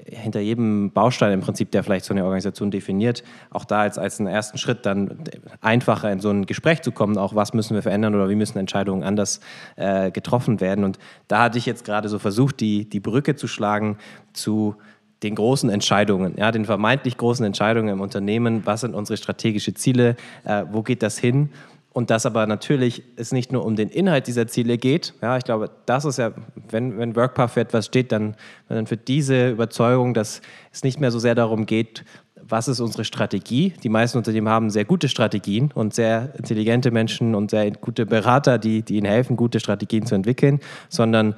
[0.07, 4.19] hinter jedem Baustein im Prinzip, der vielleicht so eine Organisation definiert, auch da als, als
[4.19, 5.19] einen ersten Schritt dann
[5.61, 8.59] einfacher in so ein Gespräch zu kommen, auch was müssen wir verändern oder wie müssen
[8.59, 9.41] Entscheidungen anders
[9.77, 10.85] äh, getroffen werden.
[10.85, 13.99] Und da hatte ich jetzt gerade so versucht, die, die Brücke zu schlagen
[14.33, 14.77] zu
[15.23, 20.17] den großen Entscheidungen, ja, den vermeintlich großen Entscheidungen im Unternehmen, was sind unsere strategischen Ziele,
[20.45, 21.51] äh, wo geht das hin
[21.93, 25.15] und dass aber natürlich es nicht nur um den Inhalt dieser Ziele geht.
[25.21, 26.33] Ja, ich glaube, das ist ja,
[26.71, 28.35] wenn, wenn WorkPath für etwas steht, dann,
[28.69, 30.41] dann für diese Überzeugung, dass
[30.73, 32.05] es nicht mehr so sehr darum geht,
[32.45, 33.73] was ist unsere Strategie.
[33.83, 38.59] Die meisten Unternehmen haben sehr gute Strategien und sehr intelligente Menschen und sehr gute Berater,
[38.59, 41.35] die, die ihnen helfen, gute Strategien zu entwickeln, sondern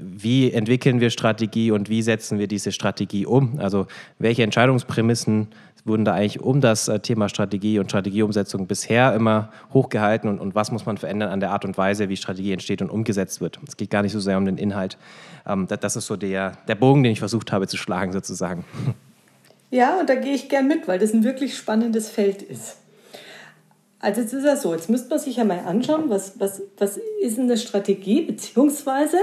[0.00, 3.58] wie entwickeln wir Strategie und wie setzen wir diese Strategie um?
[3.58, 3.86] Also
[4.18, 5.48] welche Entscheidungsprämissen
[5.86, 10.54] wurden da eigentlich um das äh, Thema Strategie und Strategieumsetzung bisher immer hochgehalten und, und
[10.54, 13.58] was muss man verändern an der Art und Weise, wie Strategie entsteht und umgesetzt wird.
[13.66, 14.98] Es geht gar nicht so sehr um den Inhalt.
[15.46, 18.64] Ähm, das ist so der, der Bogen, den ich versucht habe zu schlagen sozusagen.
[19.70, 22.76] Ja, und da gehe ich gern mit, weil das ein wirklich spannendes Feld ist.
[23.98, 27.00] Also jetzt ist es so, jetzt müsste man sich ja mal anschauen, was, was, was
[27.20, 29.16] ist eine Strategie, beziehungsweise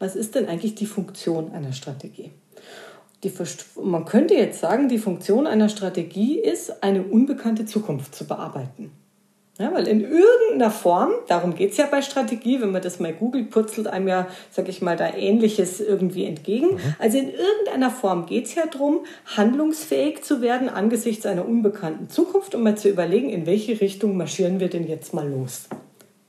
[0.00, 2.32] was ist denn eigentlich die Funktion einer Strategie?
[3.22, 3.32] Die,
[3.80, 8.90] man könnte jetzt sagen, die Funktion einer Strategie ist, eine unbekannte Zukunft zu bearbeiten.
[9.58, 13.12] Ja, weil in irgendeiner Form, darum geht es ja bei Strategie, wenn man das mal
[13.12, 16.76] googelt, purzelt einem ja, sag ich mal, da Ähnliches irgendwie entgegen.
[16.76, 16.94] Mhm.
[16.98, 19.00] Also in irgendeiner Form geht es ja darum,
[19.36, 24.60] handlungsfähig zu werden angesichts einer unbekannten Zukunft, um mal zu überlegen, in welche Richtung marschieren
[24.60, 25.68] wir denn jetzt mal los.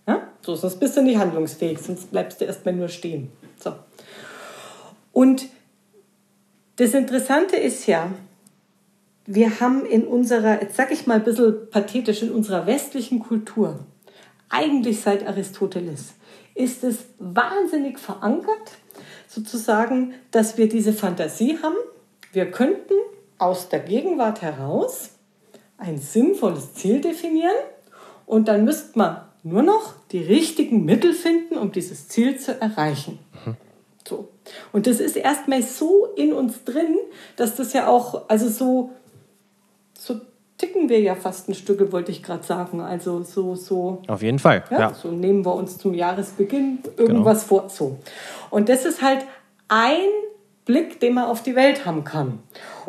[0.08, 0.28] Ja?
[0.42, 3.32] So, sonst bist du nicht handlungsfähig, sonst bleibst du erstmal nur stehen.
[3.58, 3.74] So.
[5.14, 5.48] Und
[6.78, 8.12] das Interessante ist ja,
[9.26, 13.80] wir haben in unserer, jetzt sag ich mal ein bisschen pathetisch, in unserer westlichen Kultur,
[14.50, 16.14] eigentlich seit Aristoteles,
[16.56, 18.78] ist es wahnsinnig verankert,
[19.28, 21.76] sozusagen, dass wir diese Fantasie haben,
[22.34, 22.94] wir könnten
[23.38, 25.12] aus der Gegenwart heraus
[25.78, 27.56] ein sinnvolles Ziel definieren
[28.26, 33.20] und dann müsste man nur noch die richtigen Mittel finden, um dieses Ziel zu erreichen.
[33.46, 33.56] Mhm.
[34.08, 34.30] So.
[34.72, 36.98] Und das ist erstmal so in uns drin,
[37.36, 38.92] dass das ja auch, also so
[40.02, 40.20] so
[40.58, 42.82] ticken wir ja fast ein Stück, wollte ich gerade sagen.
[42.82, 44.02] Also so, so.
[44.08, 44.64] Auf jeden Fall.
[44.72, 44.94] Ja, ja.
[44.94, 47.62] So nehmen wir uns zum Jahresbeginn irgendwas genau.
[47.62, 47.70] vor.
[47.70, 48.00] So.
[48.50, 49.26] Und das ist halt
[49.68, 50.08] ein
[50.66, 52.40] Blick, den man auf die Welt haben kann.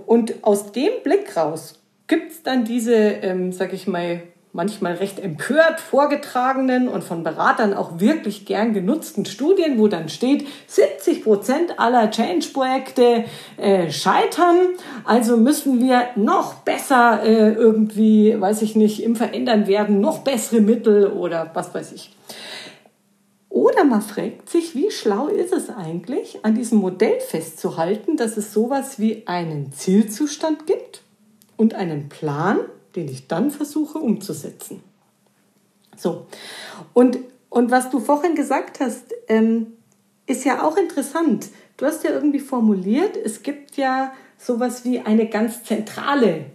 [0.07, 4.23] Und aus dem Blick raus gibt es dann diese, ähm, sag ich mal,
[4.53, 10.47] manchmal recht empört vorgetragenen und von Beratern auch wirklich gern genutzten Studien, wo dann steht,
[10.67, 13.25] 70 Prozent aller Change-Projekte
[13.57, 14.57] äh, scheitern,
[15.05, 20.61] also müssen wir noch besser äh, irgendwie, weiß ich nicht, im Verändern werden, noch bessere
[20.61, 22.15] Mittel oder was weiß ich.
[23.49, 28.53] Oder man fragt sich, wie schlau ist es eigentlich, an diesem Modell festzuhalten, dass es
[28.53, 31.03] sowas wie einen Zielzustand gibt
[31.57, 32.61] und einen Plan,
[32.97, 34.83] den ich dann versuche umzusetzen.
[35.97, 36.27] So,
[36.93, 37.19] und,
[37.49, 39.69] und was du vorhin gesagt hast, ähm,
[40.27, 41.49] ist ja auch interessant.
[41.77, 46.47] Du hast ja irgendwie formuliert, es gibt ja sowas wie eine ganz zentrale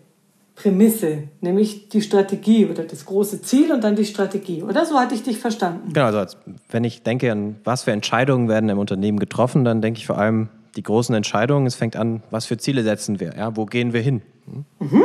[0.55, 4.85] Prämisse, nämlich die Strategie oder das große Ziel und dann die Strategie, oder?
[4.85, 5.93] So hatte ich dich verstanden.
[5.93, 6.35] Genau, also
[6.69, 10.17] wenn ich denke an, was für Entscheidungen werden im Unternehmen getroffen, dann denke ich vor
[10.17, 11.67] allem die großen Entscheidungen.
[11.67, 13.55] Es fängt an, was für Ziele setzen wir, ja?
[13.55, 14.23] wo gehen wir hin?
[14.45, 14.65] Hm?
[14.79, 15.03] Mhm.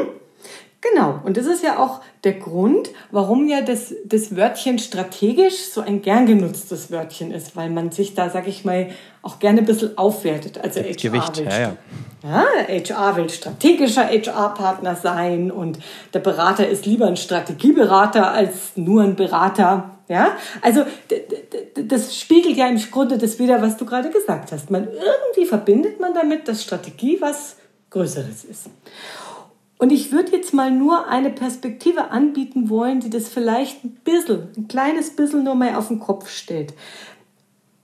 [0.83, 5.81] Genau, und das ist ja auch der Grund, warum ja das, das Wörtchen strategisch so
[5.81, 8.91] ein gern genutztes Wörtchen ist, weil man sich da, sag ich mal,
[9.23, 10.59] auch gerne ein bisschen aufwertet.
[10.59, 11.77] Also HR Gewicht, will, ja, ja.
[12.25, 15.79] ja, HR will strategischer HR-Partner sein und
[16.15, 19.91] der Berater ist lieber ein Strategieberater als nur ein Berater.
[20.09, 20.85] Ja, also
[21.77, 24.69] das spiegelt ja im Grunde das wieder, was du gerade gesagt hast.
[24.69, 27.57] Man irgendwie verbindet man damit, dass Strategie was
[27.91, 28.69] Größeres ist.
[29.83, 34.47] Und ich würde jetzt mal nur eine Perspektive anbieten wollen, die das vielleicht ein bisschen,
[34.57, 36.73] ein kleines bisschen nur mal auf den Kopf stellt.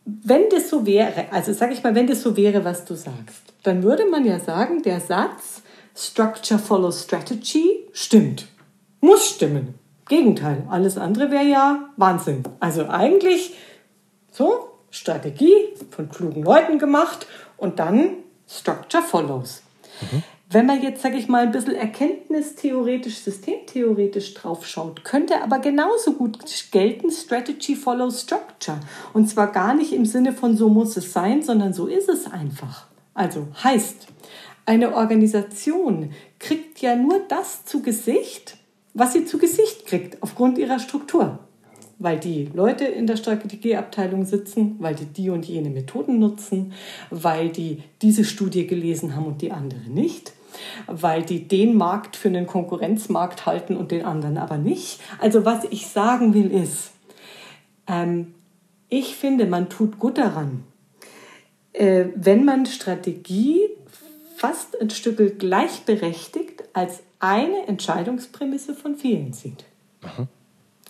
[0.05, 3.43] Wenn das so wäre, also sage ich mal, wenn das so wäre, was du sagst,
[3.65, 5.63] dann würde man ja sagen, der Satz
[5.97, 8.47] Structure follows Strategy stimmt.
[9.01, 9.75] Muss stimmen.
[10.09, 12.45] Gegenteil, alles andere wäre ja Wahnsinn.
[12.61, 13.57] Also eigentlich
[14.31, 17.27] so, Strategie von klugen Leuten gemacht
[17.57, 19.63] und dann Structure follows.
[20.01, 20.23] Mhm.
[20.51, 26.39] Wenn man jetzt, sage ich mal, ein bisschen erkenntnistheoretisch, systemtheoretisch draufschaut, könnte aber genauso gut
[26.71, 28.81] gelten, Strategy follows Structure.
[29.13, 32.33] Und zwar gar nicht im Sinne von so muss es sein, sondern so ist es
[32.33, 32.87] einfach.
[33.13, 34.07] Also heißt,
[34.65, 38.57] eine Organisation kriegt ja nur das zu Gesicht,
[38.95, 41.41] was sie zu Gesicht kriegt, aufgrund ihrer Struktur.
[41.99, 46.73] Weil die Leute in der Strategieabteilung sitzen, weil die die und jene Methoden nutzen,
[47.11, 50.33] weil die diese Studie gelesen haben und die andere nicht,
[50.87, 55.01] weil die den Markt für einen Konkurrenzmarkt halten und den anderen aber nicht.
[55.21, 56.91] Also was ich sagen will ist,
[57.87, 58.35] ähm,
[58.89, 60.65] ich finde, man tut gut daran,
[61.73, 63.61] äh, wenn man Strategie
[64.37, 69.65] fast ein Stück gleichberechtigt als eine Entscheidungsprämisse von vielen sieht.
[70.03, 70.29] Mhm.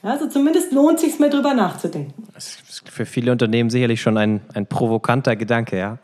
[0.09, 2.27] Also zumindest lohnt es sich mal drüber nachzudenken.
[2.35, 5.99] Das ist für viele Unternehmen sicherlich schon ein, ein provokanter Gedanke, ja.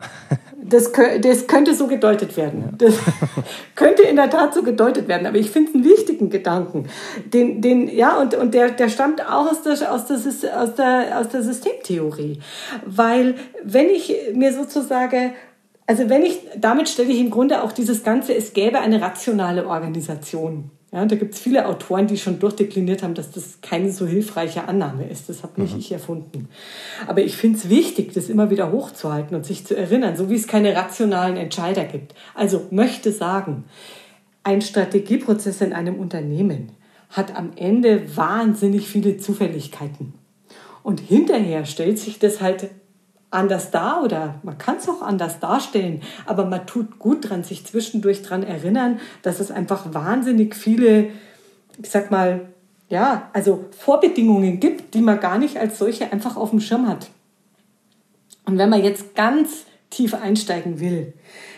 [0.67, 0.91] Das,
[1.21, 2.73] das könnte so gedeutet werden.
[2.77, 2.95] Das
[3.75, 5.27] könnte in der Tat so gedeutet werden.
[5.27, 6.87] Aber ich finde es einen wichtigen Gedanken.
[7.33, 10.17] Den, den, ja, und, und der, der stammt auch aus der, aus, der,
[10.59, 12.39] aus, der, aus der Systemtheorie.
[12.85, 15.33] Weil wenn ich mir sozusagen
[15.87, 19.67] also wenn ich, damit stelle ich im Grunde auch dieses Ganze, es gäbe eine rationale
[19.67, 20.71] Organisation.
[20.95, 24.69] Ja, da gibt es viele Autoren, die schon durchdekliniert haben, dass das keine so hilfreiche
[24.69, 25.27] Annahme ist.
[25.27, 25.79] Das habe nicht mhm.
[25.81, 26.47] ich erfunden.
[27.05, 30.35] Aber ich finde es wichtig, das immer wieder hochzuhalten und sich zu erinnern, so wie
[30.35, 32.15] es keine rationalen Entscheider gibt.
[32.33, 33.65] Also möchte sagen,
[34.43, 36.69] ein Strategieprozess in einem Unternehmen
[37.09, 40.13] hat am Ende wahnsinnig viele Zufälligkeiten.
[40.81, 42.69] Und hinterher stellt sich das halt
[43.35, 47.65] anders dar oder man kann es auch anders darstellen, aber man tut gut dran, sich
[47.65, 51.09] zwischendurch dran erinnern, dass es einfach wahnsinnig viele,
[51.81, 52.47] ich sag mal,
[52.89, 57.09] ja, also Vorbedingungen gibt, die man gar nicht als solche einfach auf dem Schirm hat.
[58.45, 61.13] Und wenn man jetzt ganz tief einsteigen will,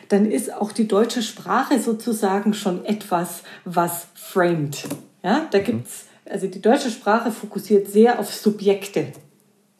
[0.09, 4.87] dann ist auch die deutsche Sprache sozusagen schon etwas, was framed.
[5.21, 9.07] Ja, da gibt's, also die deutsche Sprache fokussiert sehr auf Subjekte,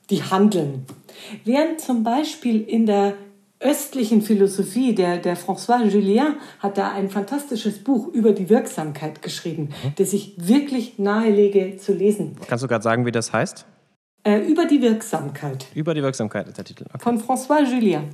[0.10, 0.86] die handeln.
[1.44, 3.14] Während zum Beispiel in der
[3.60, 9.70] östlichen Philosophie, der, der François Julien hat da ein fantastisches Buch über die Wirksamkeit geschrieben,
[9.84, 9.94] mhm.
[9.96, 12.36] das ich wirklich nahelege zu lesen.
[12.48, 13.66] Kannst du gerade sagen, wie das heißt?
[14.24, 15.68] Äh, über die Wirksamkeit.
[15.74, 16.86] Über die Wirksamkeit ist der Titel.
[16.90, 17.00] Okay.
[17.00, 18.10] Von François Julien.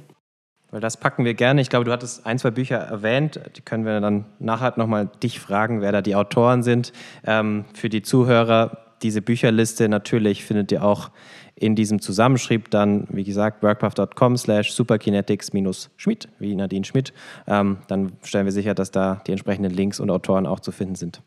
[0.71, 1.61] Weil das packen wir gerne.
[1.61, 3.39] Ich glaube, du hattest ein, zwei Bücher erwähnt.
[3.55, 6.93] Die können wir dann nachher nochmal dich fragen, wer da die Autoren sind.
[7.25, 11.11] Ähm, für die Zuhörer, diese Bücherliste natürlich findet ihr auch
[11.55, 17.13] in diesem Zusammenschrieb dann, wie gesagt, workpath.com slash superkinetics-schmidt, wie Nadine Schmidt.
[17.47, 20.95] Ähm, dann stellen wir sicher, dass da die entsprechenden Links und Autoren auch zu finden
[20.95, 21.21] sind.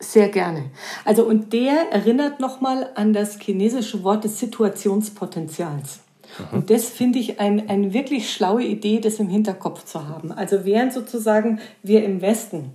[0.00, 0.70] Sehr gerne.
[1.04, 6.00] Also und der erinnert nochmal an das chinesische Wort des Situationspotenzials.
[6.38, 6.58] Mhm.
[6.58, 10.32] Und das finde ich eine ein wirklich schlaue Idee, das im Hinterkopf zu haben.
[10.32, 12.70] Also während sozusagen wir im Westen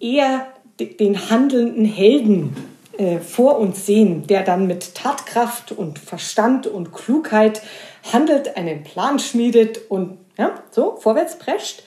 [0.00, 0.46] eher
[0.78, 2.56] den handelnden Helden
[2.98, 7.62] äh, vor uns sehen, der dann mit Tatkraft und Verstand und Klugheit
[8.12, 11.82] handelt, einen Plan schmiedet und ja, so vorwärts prescht,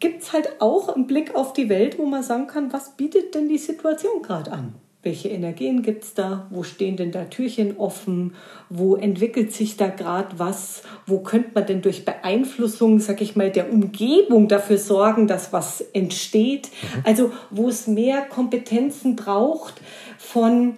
[0.00, 3.34] gibt es halt auch einen Blick auf die Welt, wo man sagen kann, was bietet
[3.34, 4.74] denn die Situation gerade an?
[5.02, 6.48] Welche Energien gibt es da?
[6.50, 8.34] Wo stehen denn da Türchen offen?
[8.68, 10.82] Wo entwickelt sich da gerade was?
[11.06, 15.80] Wo könnte man denn durch Beeinflussung, sag ich mal, der Umgebung dafür sorgen, dass was
[15.92, 16.70] entsteht?
[16.70, 17.02] Mhm.
[17.04, 19.80] Also wo es mehr Kompetenzen braucht,
[20.18, 20.74] von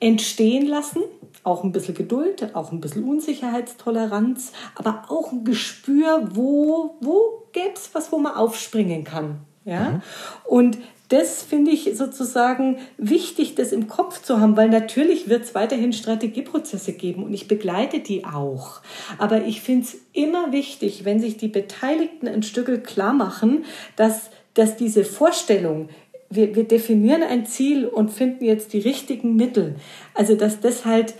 [0.00, 1.02] entstehen lassen,
[1.42, 7.72] auch ein bisschen Geduld, auch ein bisschen Unsicherheitstoleranz, aber auch ein Gespür, wo, wo gäbe
[7.74, 9.40] es was, wo man aufspringen kann.
[9.64, 9.90] Ja?
[9.90, 10.02] Mhm.
[10.44, 10.78] Und
[11.08, 15.92] das finde ich sozusagen wichtig, das im Kopf zu haben, weil natürlich wird es weiterhin
[15.92, 18.80] Strategieprozesse geben und ich begleite die auch.
[19.18, 24.30] Aber ich finde es immer wichtig, wenn sich die Beteiligten ein Stück klar machen, dass,
[24.54, 25.88] dass diese Vorstellung,
[26.28, 29.76] wir, wir definieren ein Ziel und finden jetzt die richtigen Mittel.
[30.14, 31.14] Also, dass das halt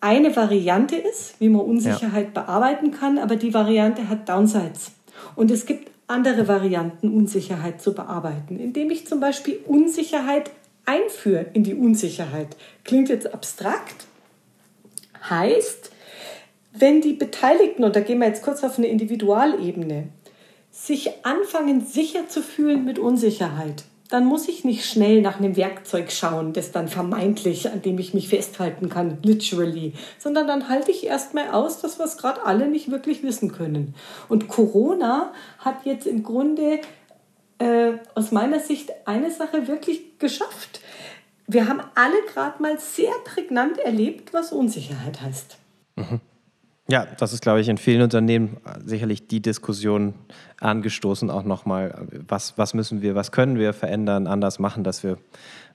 [0.00, 2.42] eine Variante ist, wie man Unsicherheit ja.
[2.42, 4.92] bearbeiten kann, aber die Variante hat Downsides.
[5.34, 10.50] Und es gibt andere Varianten, Unsicherheit zu bearbeiten, indem ich zum Beispiel Unsicherheit
[10.84, 12.56] einführe in die Unsicherheit.
[12.84, 14.06] Klingt jetzt abstrakt,
[15.28, 15.90] heißt,
[16.72, 20.08] wenn die Beteiligten, und da gehen wir jetzt kurz auf eine Individualebene,
[20.70, 26.12] sich anfangen sicher zu fühlen mit Unsicherheit, dann muss ich nicht schnell nach einem Werkzeug
[26.12, 31.06] schauen, das dann vermeintlich, an dem ich mich festhalten kann, literally, sondern dann halte ich
[31.06, 33.94] erstmal aus, dass es gerade alle nicht wirklich wissen können.
[34.28, 36.80] Und Corona hat jetzt im Grunde
[37.58, 40.80] äh, aus meiner Sicht eine Sache wirklich geschafft.
[41.46, 45.56] Wir haben alle gerade mal sehr prägnant erlebt, was Unsicherheit heißt.
[45.96, 46.20] Mhm.
[46.88, 50.14] Ja, das ist, glaube ich, in vielen Unternehmen sicherlich die Diskussion
[50.60, 55.18] angestoßen, auch nochmal, was, was müssen wir, was können wir verändern, anders machen, dass wir,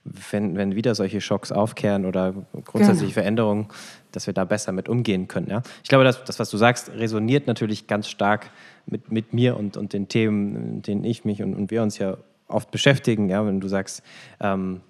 [0.04, 2.32] wenn, wenn wieder solche Schocks aufkehren oder
[2.64, 3.12] grundsätzliche genau.
[3.12, 3.68] Veränderungen,
[4.10, 5.50] dass wir da besser mit umgehen können.
[5.50, 5.62] Ja?
[5.82, 8.50] Ich glaube, das, das, was du sagst, resoniert natürlich ganz stark
[8.86, 11.98] mit, mit mir und, und den Themen, in denen ich mich und, und wir uns
[11.98, 12.16] ja
[12.48, 13.28] oft beschäftigen.
[13.28, 13.44] Ja?
[13.44, 14.02] Wenn du sagst,
[14.40, 14.80] ähm,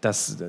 [0.00, 0.42] dass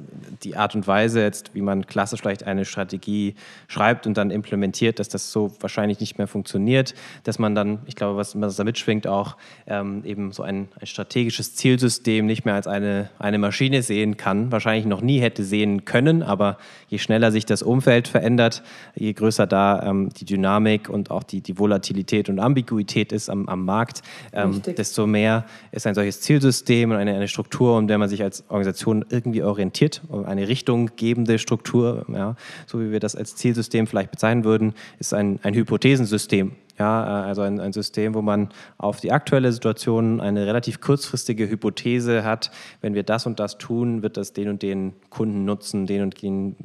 [0.43, 3.35] die Art und Weise jetzt, wie man klassisch vielleicht eine Strategie
[3.67, 7.95] schreibt und dann implementiert, dass das so wahrscheinlich nicht mehr funktioniert, dass man dann, ich
[7.95, 12.55] glaube, was, was da mitschwingt, auch ähm, eben so ein, ein, strategisches Zielsystem nicht mehr
[12.55, 16.57] als eine, eine Maschine sehen kann, wahrscheinlich noch nie hätte sehen können, aber
[16.87, 18.63] je schneller sich das Umfeld verändert,
[18.95, 23.47] je größer da ähm, die Dynamik und auch die, die Volatilität und Ambiguität ist am,
[23.47, 24.01] am Markt,
[24.33, 28.23] ähm, desto mehr ist ein solches Zielsystem und eine, eine Struktur, um der man sich
[28.23, 33.85] als Organisation irgendwie irgendwie orientiert, eine richtunggebende Struktur, ja, so wie wir das als Zielsystem
[33.85, 36.53] vielleicht bezeichnen würden, ist ein, ein Hypothesensystem.
[36.79, 42.23] Ja, also ein, ein System, wo man auf die aktuelle Situation eine relativ kurzfristige Hypothese
[42.23, 42.51] hat.
[42.81, 46.21] Wenn wir das und das tun, wird das den und den Kunden nutzen, den und
[46.21, 46.55] den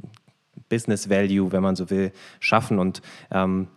[0.73, 2.79] Business Value, wenn man so will, schaffen.
[2.79, 3.69] Und ähm,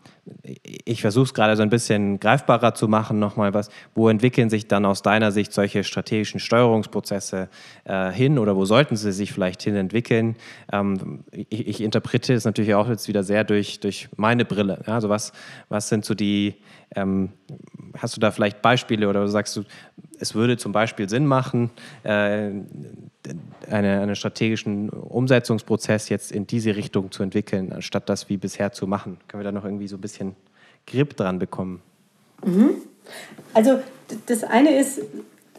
[0.86, 4.66] ich versuche es gerade so ein bisschen greifbarer zu machen, nochmal was, wo entwickeln sich
[4.70, 7.50] dann aus deiner Sicht solche strategischen Steuerungsprozesse
[7.84, 10.38] äh, hin oder wo sollten sie sich vielleicht hin entwickeln?
[10.72, 14.82] Ähm, ich, ich, interpretiere es natürlich auch jetzt wieder sehr durch, durch meine Brille.
[14.88, 14.94] Ja?
[14.94, 15.34] Also was,
[15.68, 16.56] was sind so die,
[16.96, 17.34] ähm,
[17.98, 19.64] hast du da vielleicht Beispiele oder sagst du,
[20.20, 21.70] es würde zum Beispiel Sinn machen,
[22.04, 22.66] äh, einen
[23.70, 29.18] eine strategischen Umsetzungsprozess jetzt in diese Richtung zu entwickeln, anstatt das wie bisher zu machen?
[29.28, 30.36] Können wir da noch irgendwie so ein bisschen
[30.86, 31.82] Grip dran bekommen?
[32.44, 32.76] Mhm.
[33.54, 33.80] Also
[34.28, 35.02] das eine ist,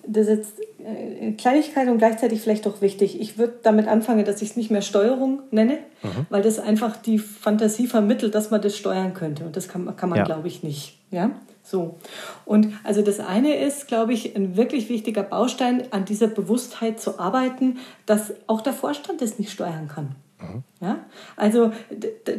[0.06, 3.20] das jetzt äh, Kleinigkeit und gleichzeitig vielleicht auch wichtig.
[3.20, 6.26] Ich würde damit anfangen, dass ich es nicht mehr Steuerung nenne, mhm.
[6.30, 9.44] weil das einfach die Fantasie vermittelt, dass man das steuern könnte.
[9.44, 10.24] Und das kann, kann man, ja.
[10.24, 10.98] glaube ich, nicht.
[11.10, 11.30] Ja?
[11.66, 11.98] So.
[12.44, 17.18] Und also das eine ist, glaube ich, ein wirklich wichtiger Baustein, an dieser Bewusstheit zu
[17.18, 20.14] arbeiten, dass auch der Vorstand das nicht steuern kann.
[20.38, 20.64] Mhm.
[20.80, 21.06] Ja?
[21.36, 21.72] Also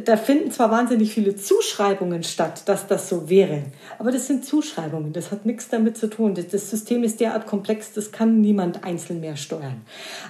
[0.04, 3.64] da finden zwar wahnsinnig viele Zuschreibungen statt, dass das so wäre,
[3.98, 6.34] aber das sind Zuschreibungen, das hat nichts damit zu tun.
[6.34, 9.82] Das System ist derart komplex, das kann niemand einzeln mehr steuern.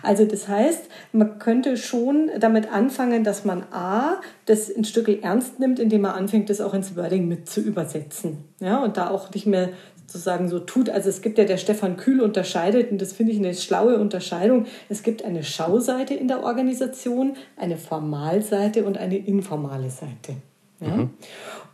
[0.03, 5.59] Also das heißt, man könnte schon damit anfangen, dass man A, das ein Stück ernst
[5.59, 8.45] nimmt, indem man anfängt, das auch ins Wording mit zu übersetzen.
[8.61, 8.83] Ja?
[8.83, 9.71] Und da auch nicht mehr
[10.09, 10.89] sozusagen so tut.
[10.89, 14.65] Also es gibt ja der Stefan Kühl unterscheidet, und das finde ich eine schlaue Unterscheidung.
[14.89, 20.37] Es gibt eine Schauseite in der Organisation, eine Formalseite und eine informale Seite.
[20.81, 20.97] Ja?
[20.97, 21.11] Mhm.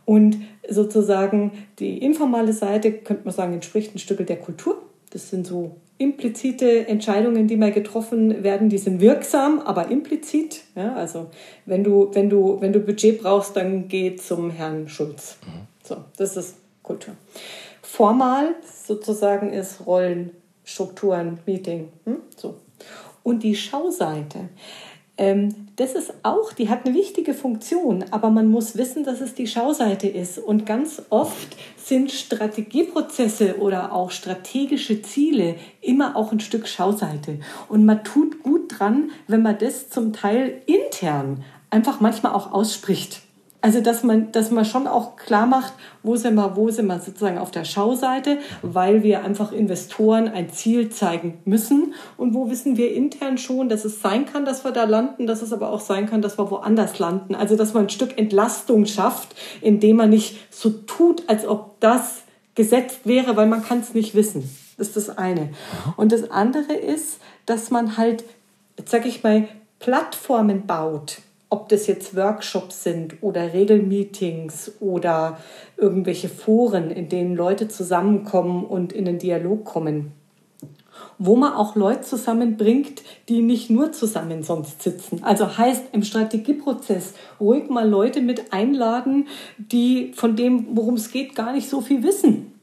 [0.03, 0.37] Und
[0.69, 4.81] sozusagen die informale Seite, könnte man sagen, entspricht ein Stück der Kultur.
[5.11, 10.61] Das sind so implizite Entscheidungen, die mal getroffen werden, die sind wirksam, aber implizit.
[10.75, 11.27] Ja, also
[11.65, 15.37] wenn du, wenn, du, wenn du Budget brauchst, dann geh zum Herrn Schulz.
[15.45, 15.67] Mhm.
[15.83, 17.13] So, das ist Kultur
[17.95, 20.31] formal sozusagen ist Rollen,
[20.65, 21.93] Strukturen, Meeting.
[22.03, 22.17] Hm?
[22.35, 22.55] So.
[23.23, 24.49] Und die Schauseite,
[25.17, 29.33] ähm, das ist auch, die hat eine wichtige Funktion, aber man muss wissen, dass es
[29.33, 30.37] die Schauseite ist.
[30.37, 37.39] Und ganz oft sind Strategieprozesse oder auch strategische Ziele immer auch ein Stück Schauseite.
[37.69, 43.21] Und man tut gut dran, wenn man das zum Teil intern einfach manchmal auch ausspricht.
[43.65, 46.99] Also, dass man, dass man schon auch klar macht, wo sind wir, wo sind wir
[46.99, 52.77] sozusagen auf der Schauseite, weil wir einfach Investoren ein Ziel zeigen müssen und wo wissen
[52.77, 55.79] wir intern schon, dass es sein kann, dass wir da landen, dass es aber auch
[55.79, 57.33] sein kann, dass wir woanders landen.
[57.33, 62.21] Also, dass man ein Stück Entlastung schafft, indem man nicht so tut, als ob das
[62.53, 64.47] gesetzt wäre, weil man kann es nicht wissen.
[64.77, 65.49] Das ist das eine.
[65.97, 68.25] Und das andere ist, dass man halt,
[68.85, 69.47] sag ich mal,
[69.79, 71.17] Plattformen baut,
[71.49, 75.37] ob das jetzt Workshops sind oder Regelmeetings oder
[75.77, 80.11] irgendwelche Foren, in denen Leute zusammenkommen und in den Dialog kommen.
[81.17, 85.23] Wo man auch Leute zusammenbringt, die nicht nur zusammen sonst sitzen.
[85.23, 89.27] Also heißt im Strategieprozess ruhig mal Leute mit einladen,
[89.57, 92.54] die von dem, worum es geht, gar nicht so viel wissen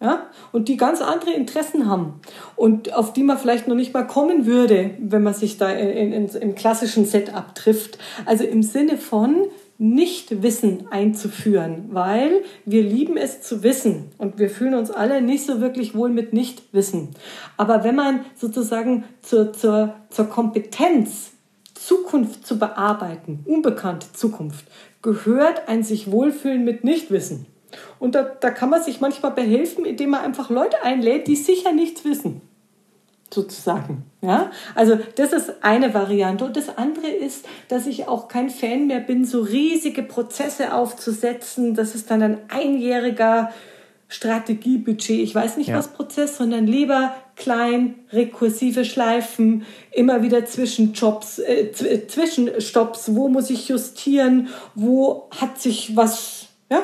[0.00, 2.20] ja, und die ganz andere Interessen haben
[2.54, 6.12] und auf die man vielleicht noch nicht mal kommen würde, wenn man sich da in,
[6.12, 7.98] in, im klassischen Setup trifft.
[8.24, 9.46] Also im Sinne von
[9.78, 15.60] Nichtwissen einzuführen, weil wir lieben es zu wissen und wir fühlen uns alle nicht so
[15.60, 17.10] wirklich wohl mit Nichtwissen.
[17.56, 21.30] Aber wenn man sozusagen zur, zur, zur Kompetenz,
[21.74, 24.64] Zukunft zu bearbeiten, unbekannte Zukunft,
[25.00, 27.46] gehört ein sich wohlfühlen mit Nichtwissen.
[27.98, 31.72] Und da, da kann man sich manchmal behelfen, indem man einfach Leute einlädt, die sicher
[31.72, 32.40] nichts wissen.
[33.30, 34.04] Sozusagen.
[34.22, 34.50] Ja?
[34.74, 36.46] Also, das ist eine Variante.
[36.46, 41.74] Und das andere ist, dass ich auch kein Fan mehr bin, so riesige Prozesse aufzusetzen.
[41.74, 43.52] Das ist dann ein einjähriger
[44.08, 45.20] Strategiebudget.
[45.20, 45.76] Ich weiß nicht, ja.
[45.76, 51.72] was Prozess, sondern lieber klein, rekursive Schleifen, immer wieder Zwischenjobs, äh,
[52.06, 53.14] Zwischenstopps.
[53.14, 54.48] Wo muss ich justieren?
[54.74, 56.80] Wo hat sich was, ja,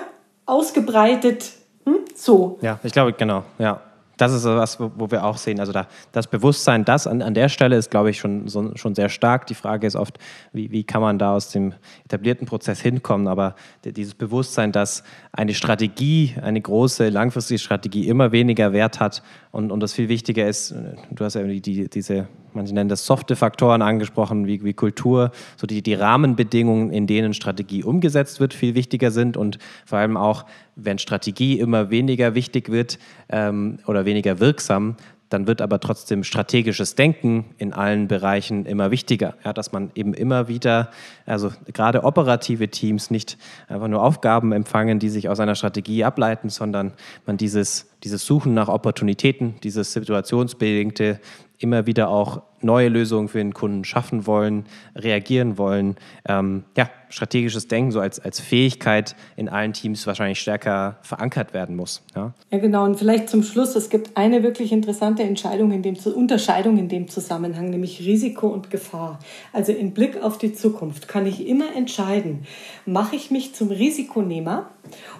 [0.46, 1.52] ausgebreitet.
[1.84, 1.96] Hm?
[2.14, 2.58] So.
[2.62, 3.80] Ja, ich glaube, genau, ja.
[4.16, 5.58] Das ist was, wo wir auch sehen.
[5.58, 8.94] Also da, das Bewusstsein, das an, an der Stelle ist, glaube ich, schon, so, schon
[8.94, 9.46] sehr stark.
[9.48, 10.18] Die Frage ist oft,
[10.52, 11.74] wie, wie kann man da aus dem
[12.04, 13.26] etablierten Prozess hinkommen?
[13.26, 19.72] Aber dieses Bewusstsein, dass eine Strategie, eine große langfristige Strategie immer weniger Wert hat und,
[19.72, 20.72] und das viel wichtiger ist,
[21.10, 25.30] du hast ja die, die, diese manche nennen das softe Faktoren angesprochen, wie, wie Kultur,
[25.56, 30.16] so die, die Rahmenbedingungen, in denen Strategie umgesetzt wird, viel wichtiger sind und vor allem
[30.16, 30.44] auch,
[30.76, 32.98] wenn Strategie immer weniger wichtig wird
[33.28, 34.96] ähm, oder weniger wirksam,
[35.34, 39.34] dann wird aber trotzdem strategisches Denken in allen Bereichen immer wichtiger.
[39.44, 40.90] Ja, dass man eben immer wieder,
[41.26, 43.36] also gerade operative Teams nicht
[43.66, 46.92] einfach nur Aufgaben empfangen, die sich aus einer Strategie ableiten, sondern
[47.26, 51.18] man dieses, dieses Suchen nach Opportunitäten, dieses situationsbedingte
[51.64, 55.96] immer wieder auch neue Lösungen für den Kunden schaffen wollen, reagieren wollen.
[56.28, 61.76] Ähm, ja, strategisches Denken so als, als Fähigkeit in allen Teams wahrscheinlich stärker verankert werden
[61.76, 62.02] muss.
[62.14, 62.34] Ja?
[62.50, 62.84] ja, genau.
[62.84, 67.08] Und vielleicht zum Schluss, es gibt eine wirklich interessante Entscheidung in dem, Unterscheidung in dem
[67.08, 69.20] Zusammenhang, nämlich Risiko und Gefahr.
[69.52, 72.46] Also im Blick auf die Zukunft kann ich immer entscheiden,
[72.84, 74.70] mache ich mich zum Risikonehmer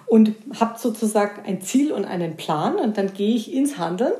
[0.05, 4.13] und habe sozusagen ein Ziel und einen Plan und dann gehe ich ins Handeln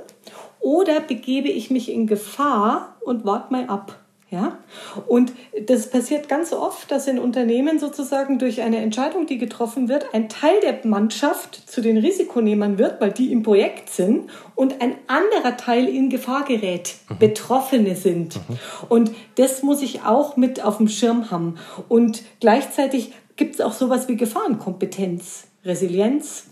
[0.66, 4.00] oder begebe ich mich in Gefahr und warte mal ab?
[4.32, 4.58] Ja?
[5.06, 5.32] Und
[5.68, 10.28] das passiert ganz oft, dass in Unternehmen sozusagen durch eine Entscheidung, die getroffen wird, ein
[10.28, 15.56] Teil der Mannschaft zu den Risikonehmern wird, weil die im Projekt sind und ein anderer
[15.56, 17.20] Teil in Gefahr gerät, mhm.
[17.20, 18.38] Betroffene sind.
[18.38, 18.58] Mhm.
[18.90, 21.60] Und das muss ich auch mit auf dem Schirm haben.
[21.90, 26.46] Und gleichzeitig gibt es auch sowas wie Gefahrenkompetenz, Resilienz,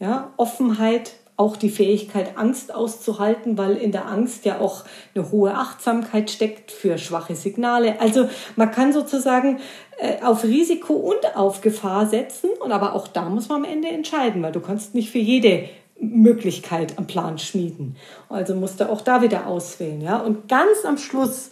[0.00, 5.54] ja, Offenheit, auch die Fähigkeit, Angst auszuhalten, weil in der Angst ja auch eine hohe
[5.54, 8.00] Achtsamkeit steckt für schwache Signale.
[8.00, 9.58] Also man kann sozusagen
[9.98, 13.88] äh, auf Risiko und auf Gefahr setzen und aber auch da muss man am Ende
[13.88, 15.68] entscheiden, weil du kannst nicht für jede
[15.98, 17.96] Möglichkeit am Plan schmieden.
[18.28, 20.18] Also musst du auch da wieder auswählen, ja.
[20.18, 21.50] Und ganz am Schluss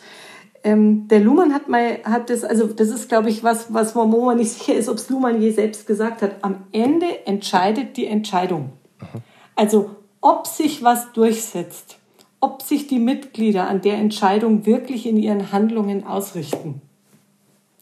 [0.64, 4.32] ähm, der Luhmann hat mal, hat das, also das ist, glaube ich, was, was wo
[4.32, 6.36] nicht sicher ist, ob es Luhmann je selbst gesagt hat.
[6.42, 8.70] Am Ende entscheidet die Entscheidung.
[9.00, 9.22] Mhm.
[9.57, 11.98] Also ob sich was durchsetzt,
[12.40, 16.80] ob sich die Mitglieder an der Entscheidung wirklich in ihren Handlungen ausrichten.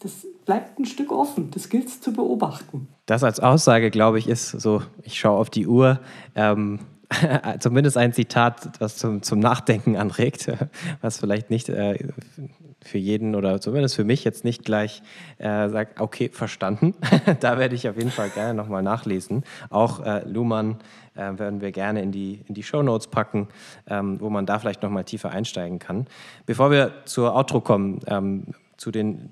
[0.00, 1.50] Das bleibt ein Stück offen.
[1.52, 2.88] Das gilt es zu beobachten.
[3.06, 6.00] Das als Aussage, glaube ich, ist so, ich schaue auf die Uhr,
[6.34, 6.80] ähm,
[7.60, 10.50] zumindest ein Zitat, das zum, zum Nachdenken anregt,
[11.00, 12.08] was vielleicht nicht äh,
[12.82, 15.02] für jeden oder zumindest für mich jetzt nicht gleich
[15.38, 16.94] äh, sagt, okay, verstanden.
[17.40, 19.44] da werde ich auf jeden Fall gerne nochmal nachlesen.
[19.68, 20.78] Auch äh, Luhmann
[21.14, 23.48] äh, werden wir gerne in die, in die Show Notes packen,
[23.86, 26.06] ähm, wo man da vielleicht nochmal tiefer einsteigen kann.
[26.46, 29.30] Bevor wir zur Outro kommen, ähm, zu den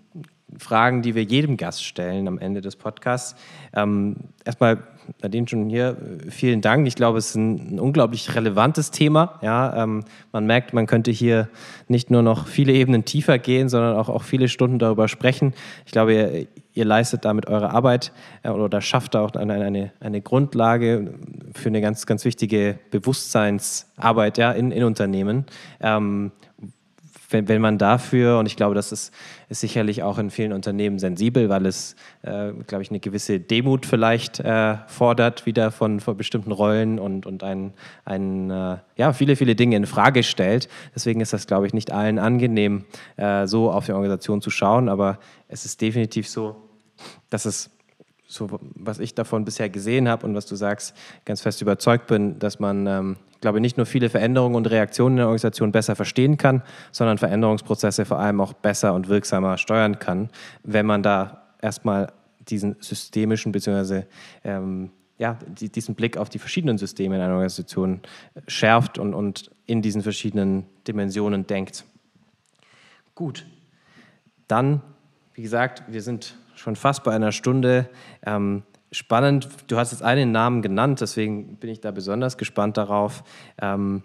[0.57, 3.39] Fragen, die wir jedem Gast stellen am Ende des Podcasts.
[3.75, 4.79] Ähm, erstmal,
[5.23, 5.97] Nadine schon hier,
[6.29, 6.87] vielen Dank.
[6.87, 9.39] Ich glaube, es ist ein, ein unglaublich relevantes Thema.
[9.43, 11.49] Ja, ähm, man merkt, man könnte hier
[11.89, 15.55] nicht nur noch viele Ebenen tiefer gehen, sondern auch, auch viele Stunden darüber sprechen.
[15.87, 20.21] Ich glaube, ihr, ihr leistet damit eure Arbeit äh, oder schafft auch eine, eine, eine
[20.21, 21.15] Grundlage
[21.55, 25.47] für eine ganz, ganz wichtige Bewusstseinsarbeit ja, in, in Unternehmen.
[25.81, 26.33] Ähm,
[27.31, 29.13] wenn, wenn man dafür, und ich glaube, das ist,
[29.49, 33.87] ist sicherlich auch in vielen Unternehmen sensibel, weil es, äh, glaube ich, eine gewisse Demut
[33.87, 37.75] vielleicht äh, fordert, wieder von, von bestimmten Rollen und, und ein,
[38.05, 40.69] ein, äh, ja, viele, viele Dinge in Frage stellt.
[40.95, 42.85] Deswegen ist das, glaube ich, nicht allen angenehm,
[43.17, 45.19] äh, so auf die Organisation zu schauen, aber
[45.49, 46.57] es ist definitiv so,
[47.31, 47.71] dass es
[48.31, 52.39] so was ich davon bisher gesehen habe und was du sagst, ganz fest überzeugt bin,
[52.39, 56.37] dass man, ähm, ich nicht nur viele Veränderungen und Reaktionen in der Organisation besser verstehen
[56.37, 56.63] kann,
[56.93, 60.29] sondern Veränderungsprozesse vor allem auch besser und wirksamer steuern kann,
[60.63, 62.13] wenn man da erstmal
[62.49, 64.03] diesen systemischen bzw.
[64.45, 68.03] Ähm, ja, die, diesen Blick auf die verschiedenen Systeme in einer Organisation
[68.47, 71.85] schärft und, und in diesen verschiedenen Dimensionen denkt.
[73.15, 73.47] Gut,
[74.49, 74.83] dann,
[75.33, 77.89] wie gesagt, wir sind schon fast bei einer Stunde.
[78.27, 83.23] Ähm, spannend, du hast jetzt einen Namen genannt, deswegen bin ich da besonders gespannt darauf.
[83.61, 84.03] Ähm,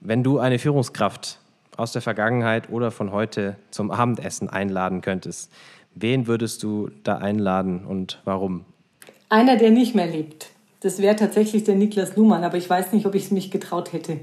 [0.00, 1.40] wenn du eine Führungskraft
[1.76, 5.52] aus der Vergangenheit oder von heute zum Abendessen einladen könntest,
[5.94, 8.64] wen würdest du da einladen und warum?
[9.28, 10.50] Einer, der nicht mehr lebt.
[10.80, 13.92] Das wäre tatsächlich der Niklas Luhmann, aber ich weiß nicht, ob ich es mich getraut
[13.92, 14.20] hätte,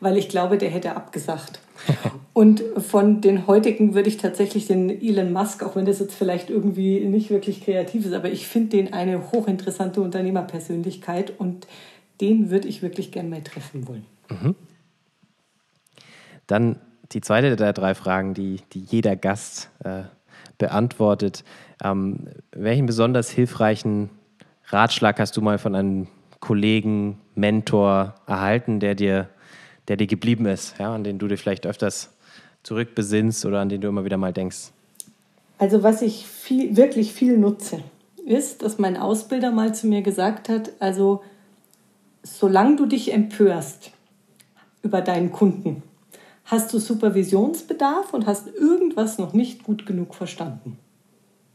[0.00, 1.60] weil ich glaube, der hätte abgesagt.
[2.34, 6.50] Und von den heutigen würde ich tatsächlich den Elon Musk, auch wenn das jetzt vielleicht
[6.50, 11.66] irgendwie nicht wirklich kreativ ist, aber ich finde den eine hochinteressante Unternehmerpersönlichkeit und
[12.20, 14.04] den würde ich wirklich gerne mal treffen wollen.
[14.28, 14.54] Mhm.
[16.46, 16.80] Dann
[17.12, 20.02] die zweite der drei Fragen, die, die jeder Gast äh,
[20.58, 21.44] beantwortet.
[21.82, 24.10] Ähm, welchen besonders hilfreichen
[24.68, 26.06] Ratschlag hast du mal von einem
[26.40, 29.28] Kollegen, Mentor erhalten, der dir,
[29.88, 32.10] der dir geblieben ist, ja, an den du dir vielleicht öfters
[32.62, 34.70] zurückbesinnst oder an den du immer wieder mal denkst?
[35.58, 37.82] Also was ich viel, wirklich viel nutze,
[38.24, 41.22] ist, dass mein Ausbilder mal zu mir gesagt hat, also
[42.22, 43.92] solange du dich empörst
[44.82, 45.82] über deinen Kunden,
[46.46, 50.78] hast du Supervisionsbedarf und hast irgendwas noch nicht gut genug verstanden.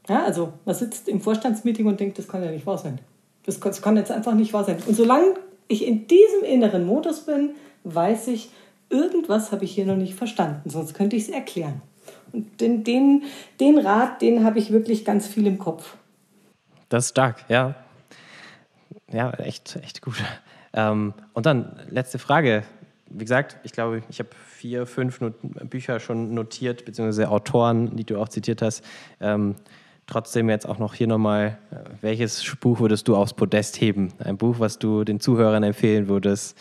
[0.08, 3.00] Ja, also man sitzt im Vorstandsmeeting und denkt, das kann ja nicht wahr sein.
[3.46, 4.78] Das kann, das kann jetzt einfach nicht wahr sein.
[4.86, 5.36] Und solange
[5.68, 7.52] ich in diesem inneren Modus bin,
[7.84, 8.52] weiß ich,
[8.90, 11.82] irgendwas habe ich hier noch nicht verstanden, sonst könnte ich es erklären.
[12.32, 13.24] Und den, den,
[13.60, 15.96] den Rat, den habe ich wirklich ganz viel im Kopf.
[16.90, 17.76] Das ist stark, ja.
[19.12, 20.16] Ja, echt, echt gut.
[20.74, 22.64] Ähm, und dann letzte Frage.
[23.12, 25.34] Wie gesagt, ich glaube, ich habe vier, fünf Not
[25.70, 28.84] Bücher schon notiert, beziehungsweise Autoren, die du auch zitiert hast.
[29.20, 29.56] Ähm,
[30.10, 34.10] trotzdem jetzt auch noch hier nochmal, äh, welches Buch würdest du aufs Podest heben?
[34.20, 36.58] Ein Buch, was du den Zuhörern empfehlen würdest,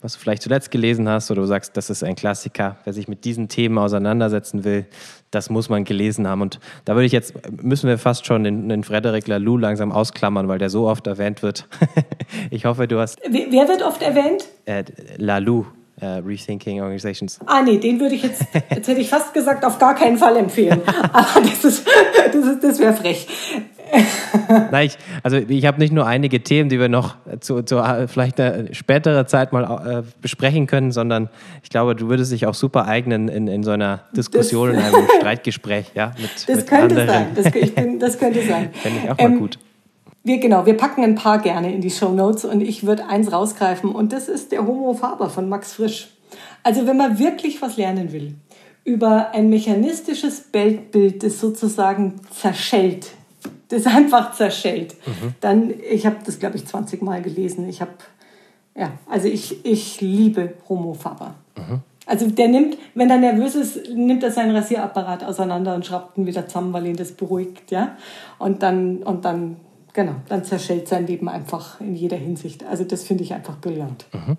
[0.00, 3.08] was du vielleicht zuletzt gelesen hast oder du sagst, das ist ein Klassiker, wer sich
[3.08, 4.86] mit diesen Themen auseinandersetzen will,
[5.30, 6.42] das muss man gelesen haben.
[6.42, 10.46] Und da würde ich jetzt, müssen wir fast schon den, den Frederic Laloux langsam ausklammern,
[10.46, 11.66] weil der so oft erwähnt wird.
[12.50, 13.18] ich hoffe, du hast...
[13.28, 14.46] Wer wird oft erwähnt?
[14.66, 14.84] Äh,
[15.16, 15.66] Laloux.
[16.02, 17.38] Uh, Rethinking Organizations.
[17.46, 20.36] Ah, nee, den würde ich jetzt, jetzt hätte ich fast gesagt, auf gar keinen Fall
[20.36, 20.80] empfehlen.
[21.12, 21.86] Aber das, ist,
[22.32, 23.26] das, ist, das wäre frech.
[24.70, 28.40] Nein, ich, also ich habe nicht nur einige Themen, die wir noch zu, zu vielleicht
[28.40, 31.28] einer späteren Zeit mal äh, besprechen können, sondern
[31.62, 34.94] ich glaube, du würdest dich auch super eignen in, in so einer Diskussion, das, in
[34.94, 37.08] einem Streitgespräch, ja, mit, das mit könnte anderen.
[37.08, 37.26] Sein.
[37.34, 38.70] Das, ich bin, das könnte sein.
[38.74, 39.58] Fände ich auch ähm, mal gut.
[40.28, 43.32] Wir, genau, wir packen ein paar gerne in die Show Notes und ich würde eins
[43.32, 46.10] rausgreifen und das ist der Homo Faber von Max Frisch.
[46.62, 48.34] Also wenn man wirklich was lernen will
[48.84, 53.08] über ein mechanistisches Weltbild, das sozusagen zerschellt,
[53.68, 54.96] das einfach zerschellt.
[55.06, 55.34] Mhm.
[55.40, 57.66] Dann, ich habe das, glaube ich, 20 Mal gelesen.
[57.66, 57.92] Ich habe,
[58.76, 61.36] ja, also ich, ich liebe Homo Faber.
[61.56, 61.80] Mhm.
[62.04, 66.26] Also der nimmt, wenn er nervös ist, nimmt er seinen Rasierapparat auseinander und schraubt ihn
[66.26, 67.96] wieder zusammen, weil ihn das beruhigt, ja.
[68.38, 69.56] Und dann, und dann,
[69.98, 72.64] genau, dann zerschellt sein Leben einfach in jeder Hinsicht.
[72.64, 74.06] Also das finde ich einfach brillant.
[74.12, 74.36] Mhm.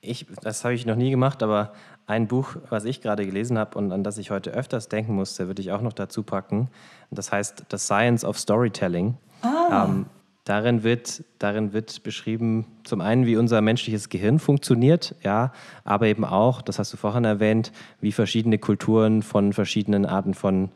[0.00, 1.72] Ich, das habe ich noch nie gemacht, aber
[2.08, 5.46] ein Buch, was ich gerade gelesen habe und an das ich heute öfters denken musste,
[5.46, 6.70] würde ich auch noch dazu packen.
[7.12, 9.16] Das heißt The Science of Storytelling.
[9.42, 9.84] Ah.
[9.84, 10.06] Ähm,
[10.42, 15.52] darin, wird, darin wird beschrieben, zum einen, wie unser menschliches Gehirn funktioniert, ja,
[15.84, 20.70] aber eben auch, das hast du vorhin erwähnt, wie verschiedene Kulturen von verschiedenen Arten von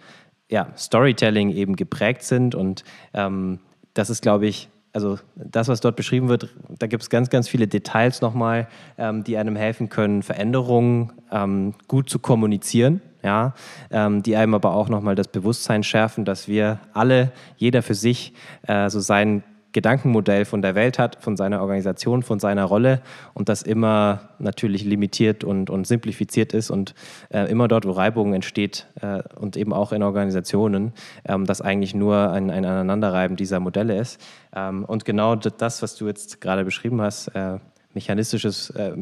[0.48, 2.54] ja, Storytelling eben geprägt sind.
[2.54, 3.58] Und ähm,
[3.94, 7.48] das ist, glaube ich, also das, was dort beschrieben wird, da gibt es ganz, ganz
[7.48, 8.68] viele Details nochmal,
[8.98, 13.54] ähm, die einem helfen können, Veränderungen ähm, gut zu kommunizieren, ja,
[13.90, 18.34] ähm, die einem aber auch nochmal das Bewusstsein schärfen, dass wir alle, jeder für sich,
[18.66, 19.42] äh, so sein
[19.72, 23.00] Gedankenmodell von der Welt hat, von seiner Organisation, von seiner Rolle
[23.34, 26.94] und das immer natürlich limitiert und, und simplifiziert ist und
[27.30, 30.92] äh, immer dort, wo Reibung entsteht äh, und eben auch in Organisationen,
[31.26, 34.20] ähm, das eigentlich nur ein, ein Aneinanderreiben dieser Modelle ist.
[34.54, 37.58] Ähm, und genau das, was du jetzt gerade beschrieben hast, äh,
[37.94, 38.92] mechanistisches äh,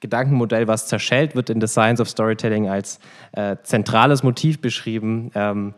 [0.00, 2.98] Gedankenmodell, was zerschellt, wird in The Science of Storytelling als
[3.32, 5.74] äh, zentrales Motiv beschrieben, ähm,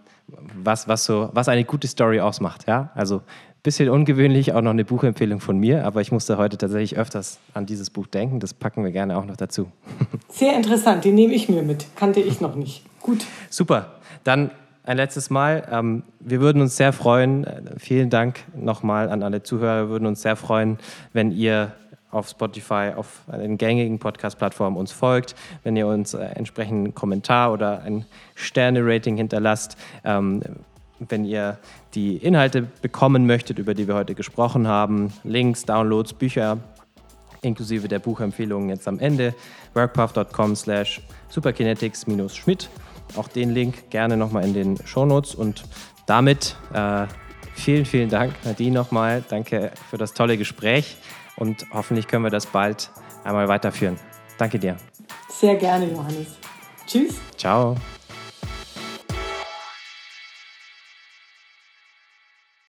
[0.55, 2.66] was, was, so, was eine gute Story ausmacht.
[2.68, 2.90] Ja?
[2.94, 3.22] Also
[3.62, 7.66] Bisschen ungewöhnlich, auch noch eine Buchempfehlung von mir, aber ich musste heute tatsächlich öfters an
[7.66, 8.40] dieses Buch denken.
[8.40, 9.70] Das packen wir gerne auch noch dazu.
[10.28, 11.86] Sehr interessant, die nehme ich mir mit.
[11.94, 12.82] Kannte ich noch nicht.
[13.00, 13.26] Gut.
[13.50, 13.94] Super.
[14.24, 14.50] Dann
[14.84, 15.68] ein letztes Mal.
[15.70, 17.44] Ähm, wir würden uns sehr freuen.
[17.44, 19.84] Äh, vielen Dank nochmal an alle Zuhörer.
[19.84, 20.78] Wir würden uns sehr freuen,
[21.12, 21.72] wenn ihr
[22.11, 27.52] auf Spotify, auf den gängigen Podcast-Plattformen uns folgt, wenn ihr uns äh, entsprechend einen Kommentar
[27.52, 28.04] oder ein
[28.34, 29.76] Sterne-Rating hinterlasst.
[31.09, 31.59] Wenn ihr
[31.94, 36.59] die Inhalte bekommen möchtet, über die wir heute gesprochen haben, Links, Downloads, Bücher,
[37.42, 39.34] inklusive der Buchempfehlungen jetzt am Ende,
[39.74, 42.68] workpath.com slash superkinetics-schmidt.
[43.16, 45.64] Auch den Link gerne nochmal in den Shownotes und
[46.07, 47.07] damit äh,
[47.55, 49.24] vielen, vielen Dank, Nadine, nochmal.
[49.28, 50.96] Danke für das tolle Gespräch
[51.36, 52.90] und hoffentlich können wir das bald
[53.24, 53.96] einmal weiterführen.
[54.38, 54.76] Danke dir.
[55.28, 56.36] Sehr gerne, Johannes.
[56.86, 57.14] Tschüss.
[57.36, 57.76] Ciao.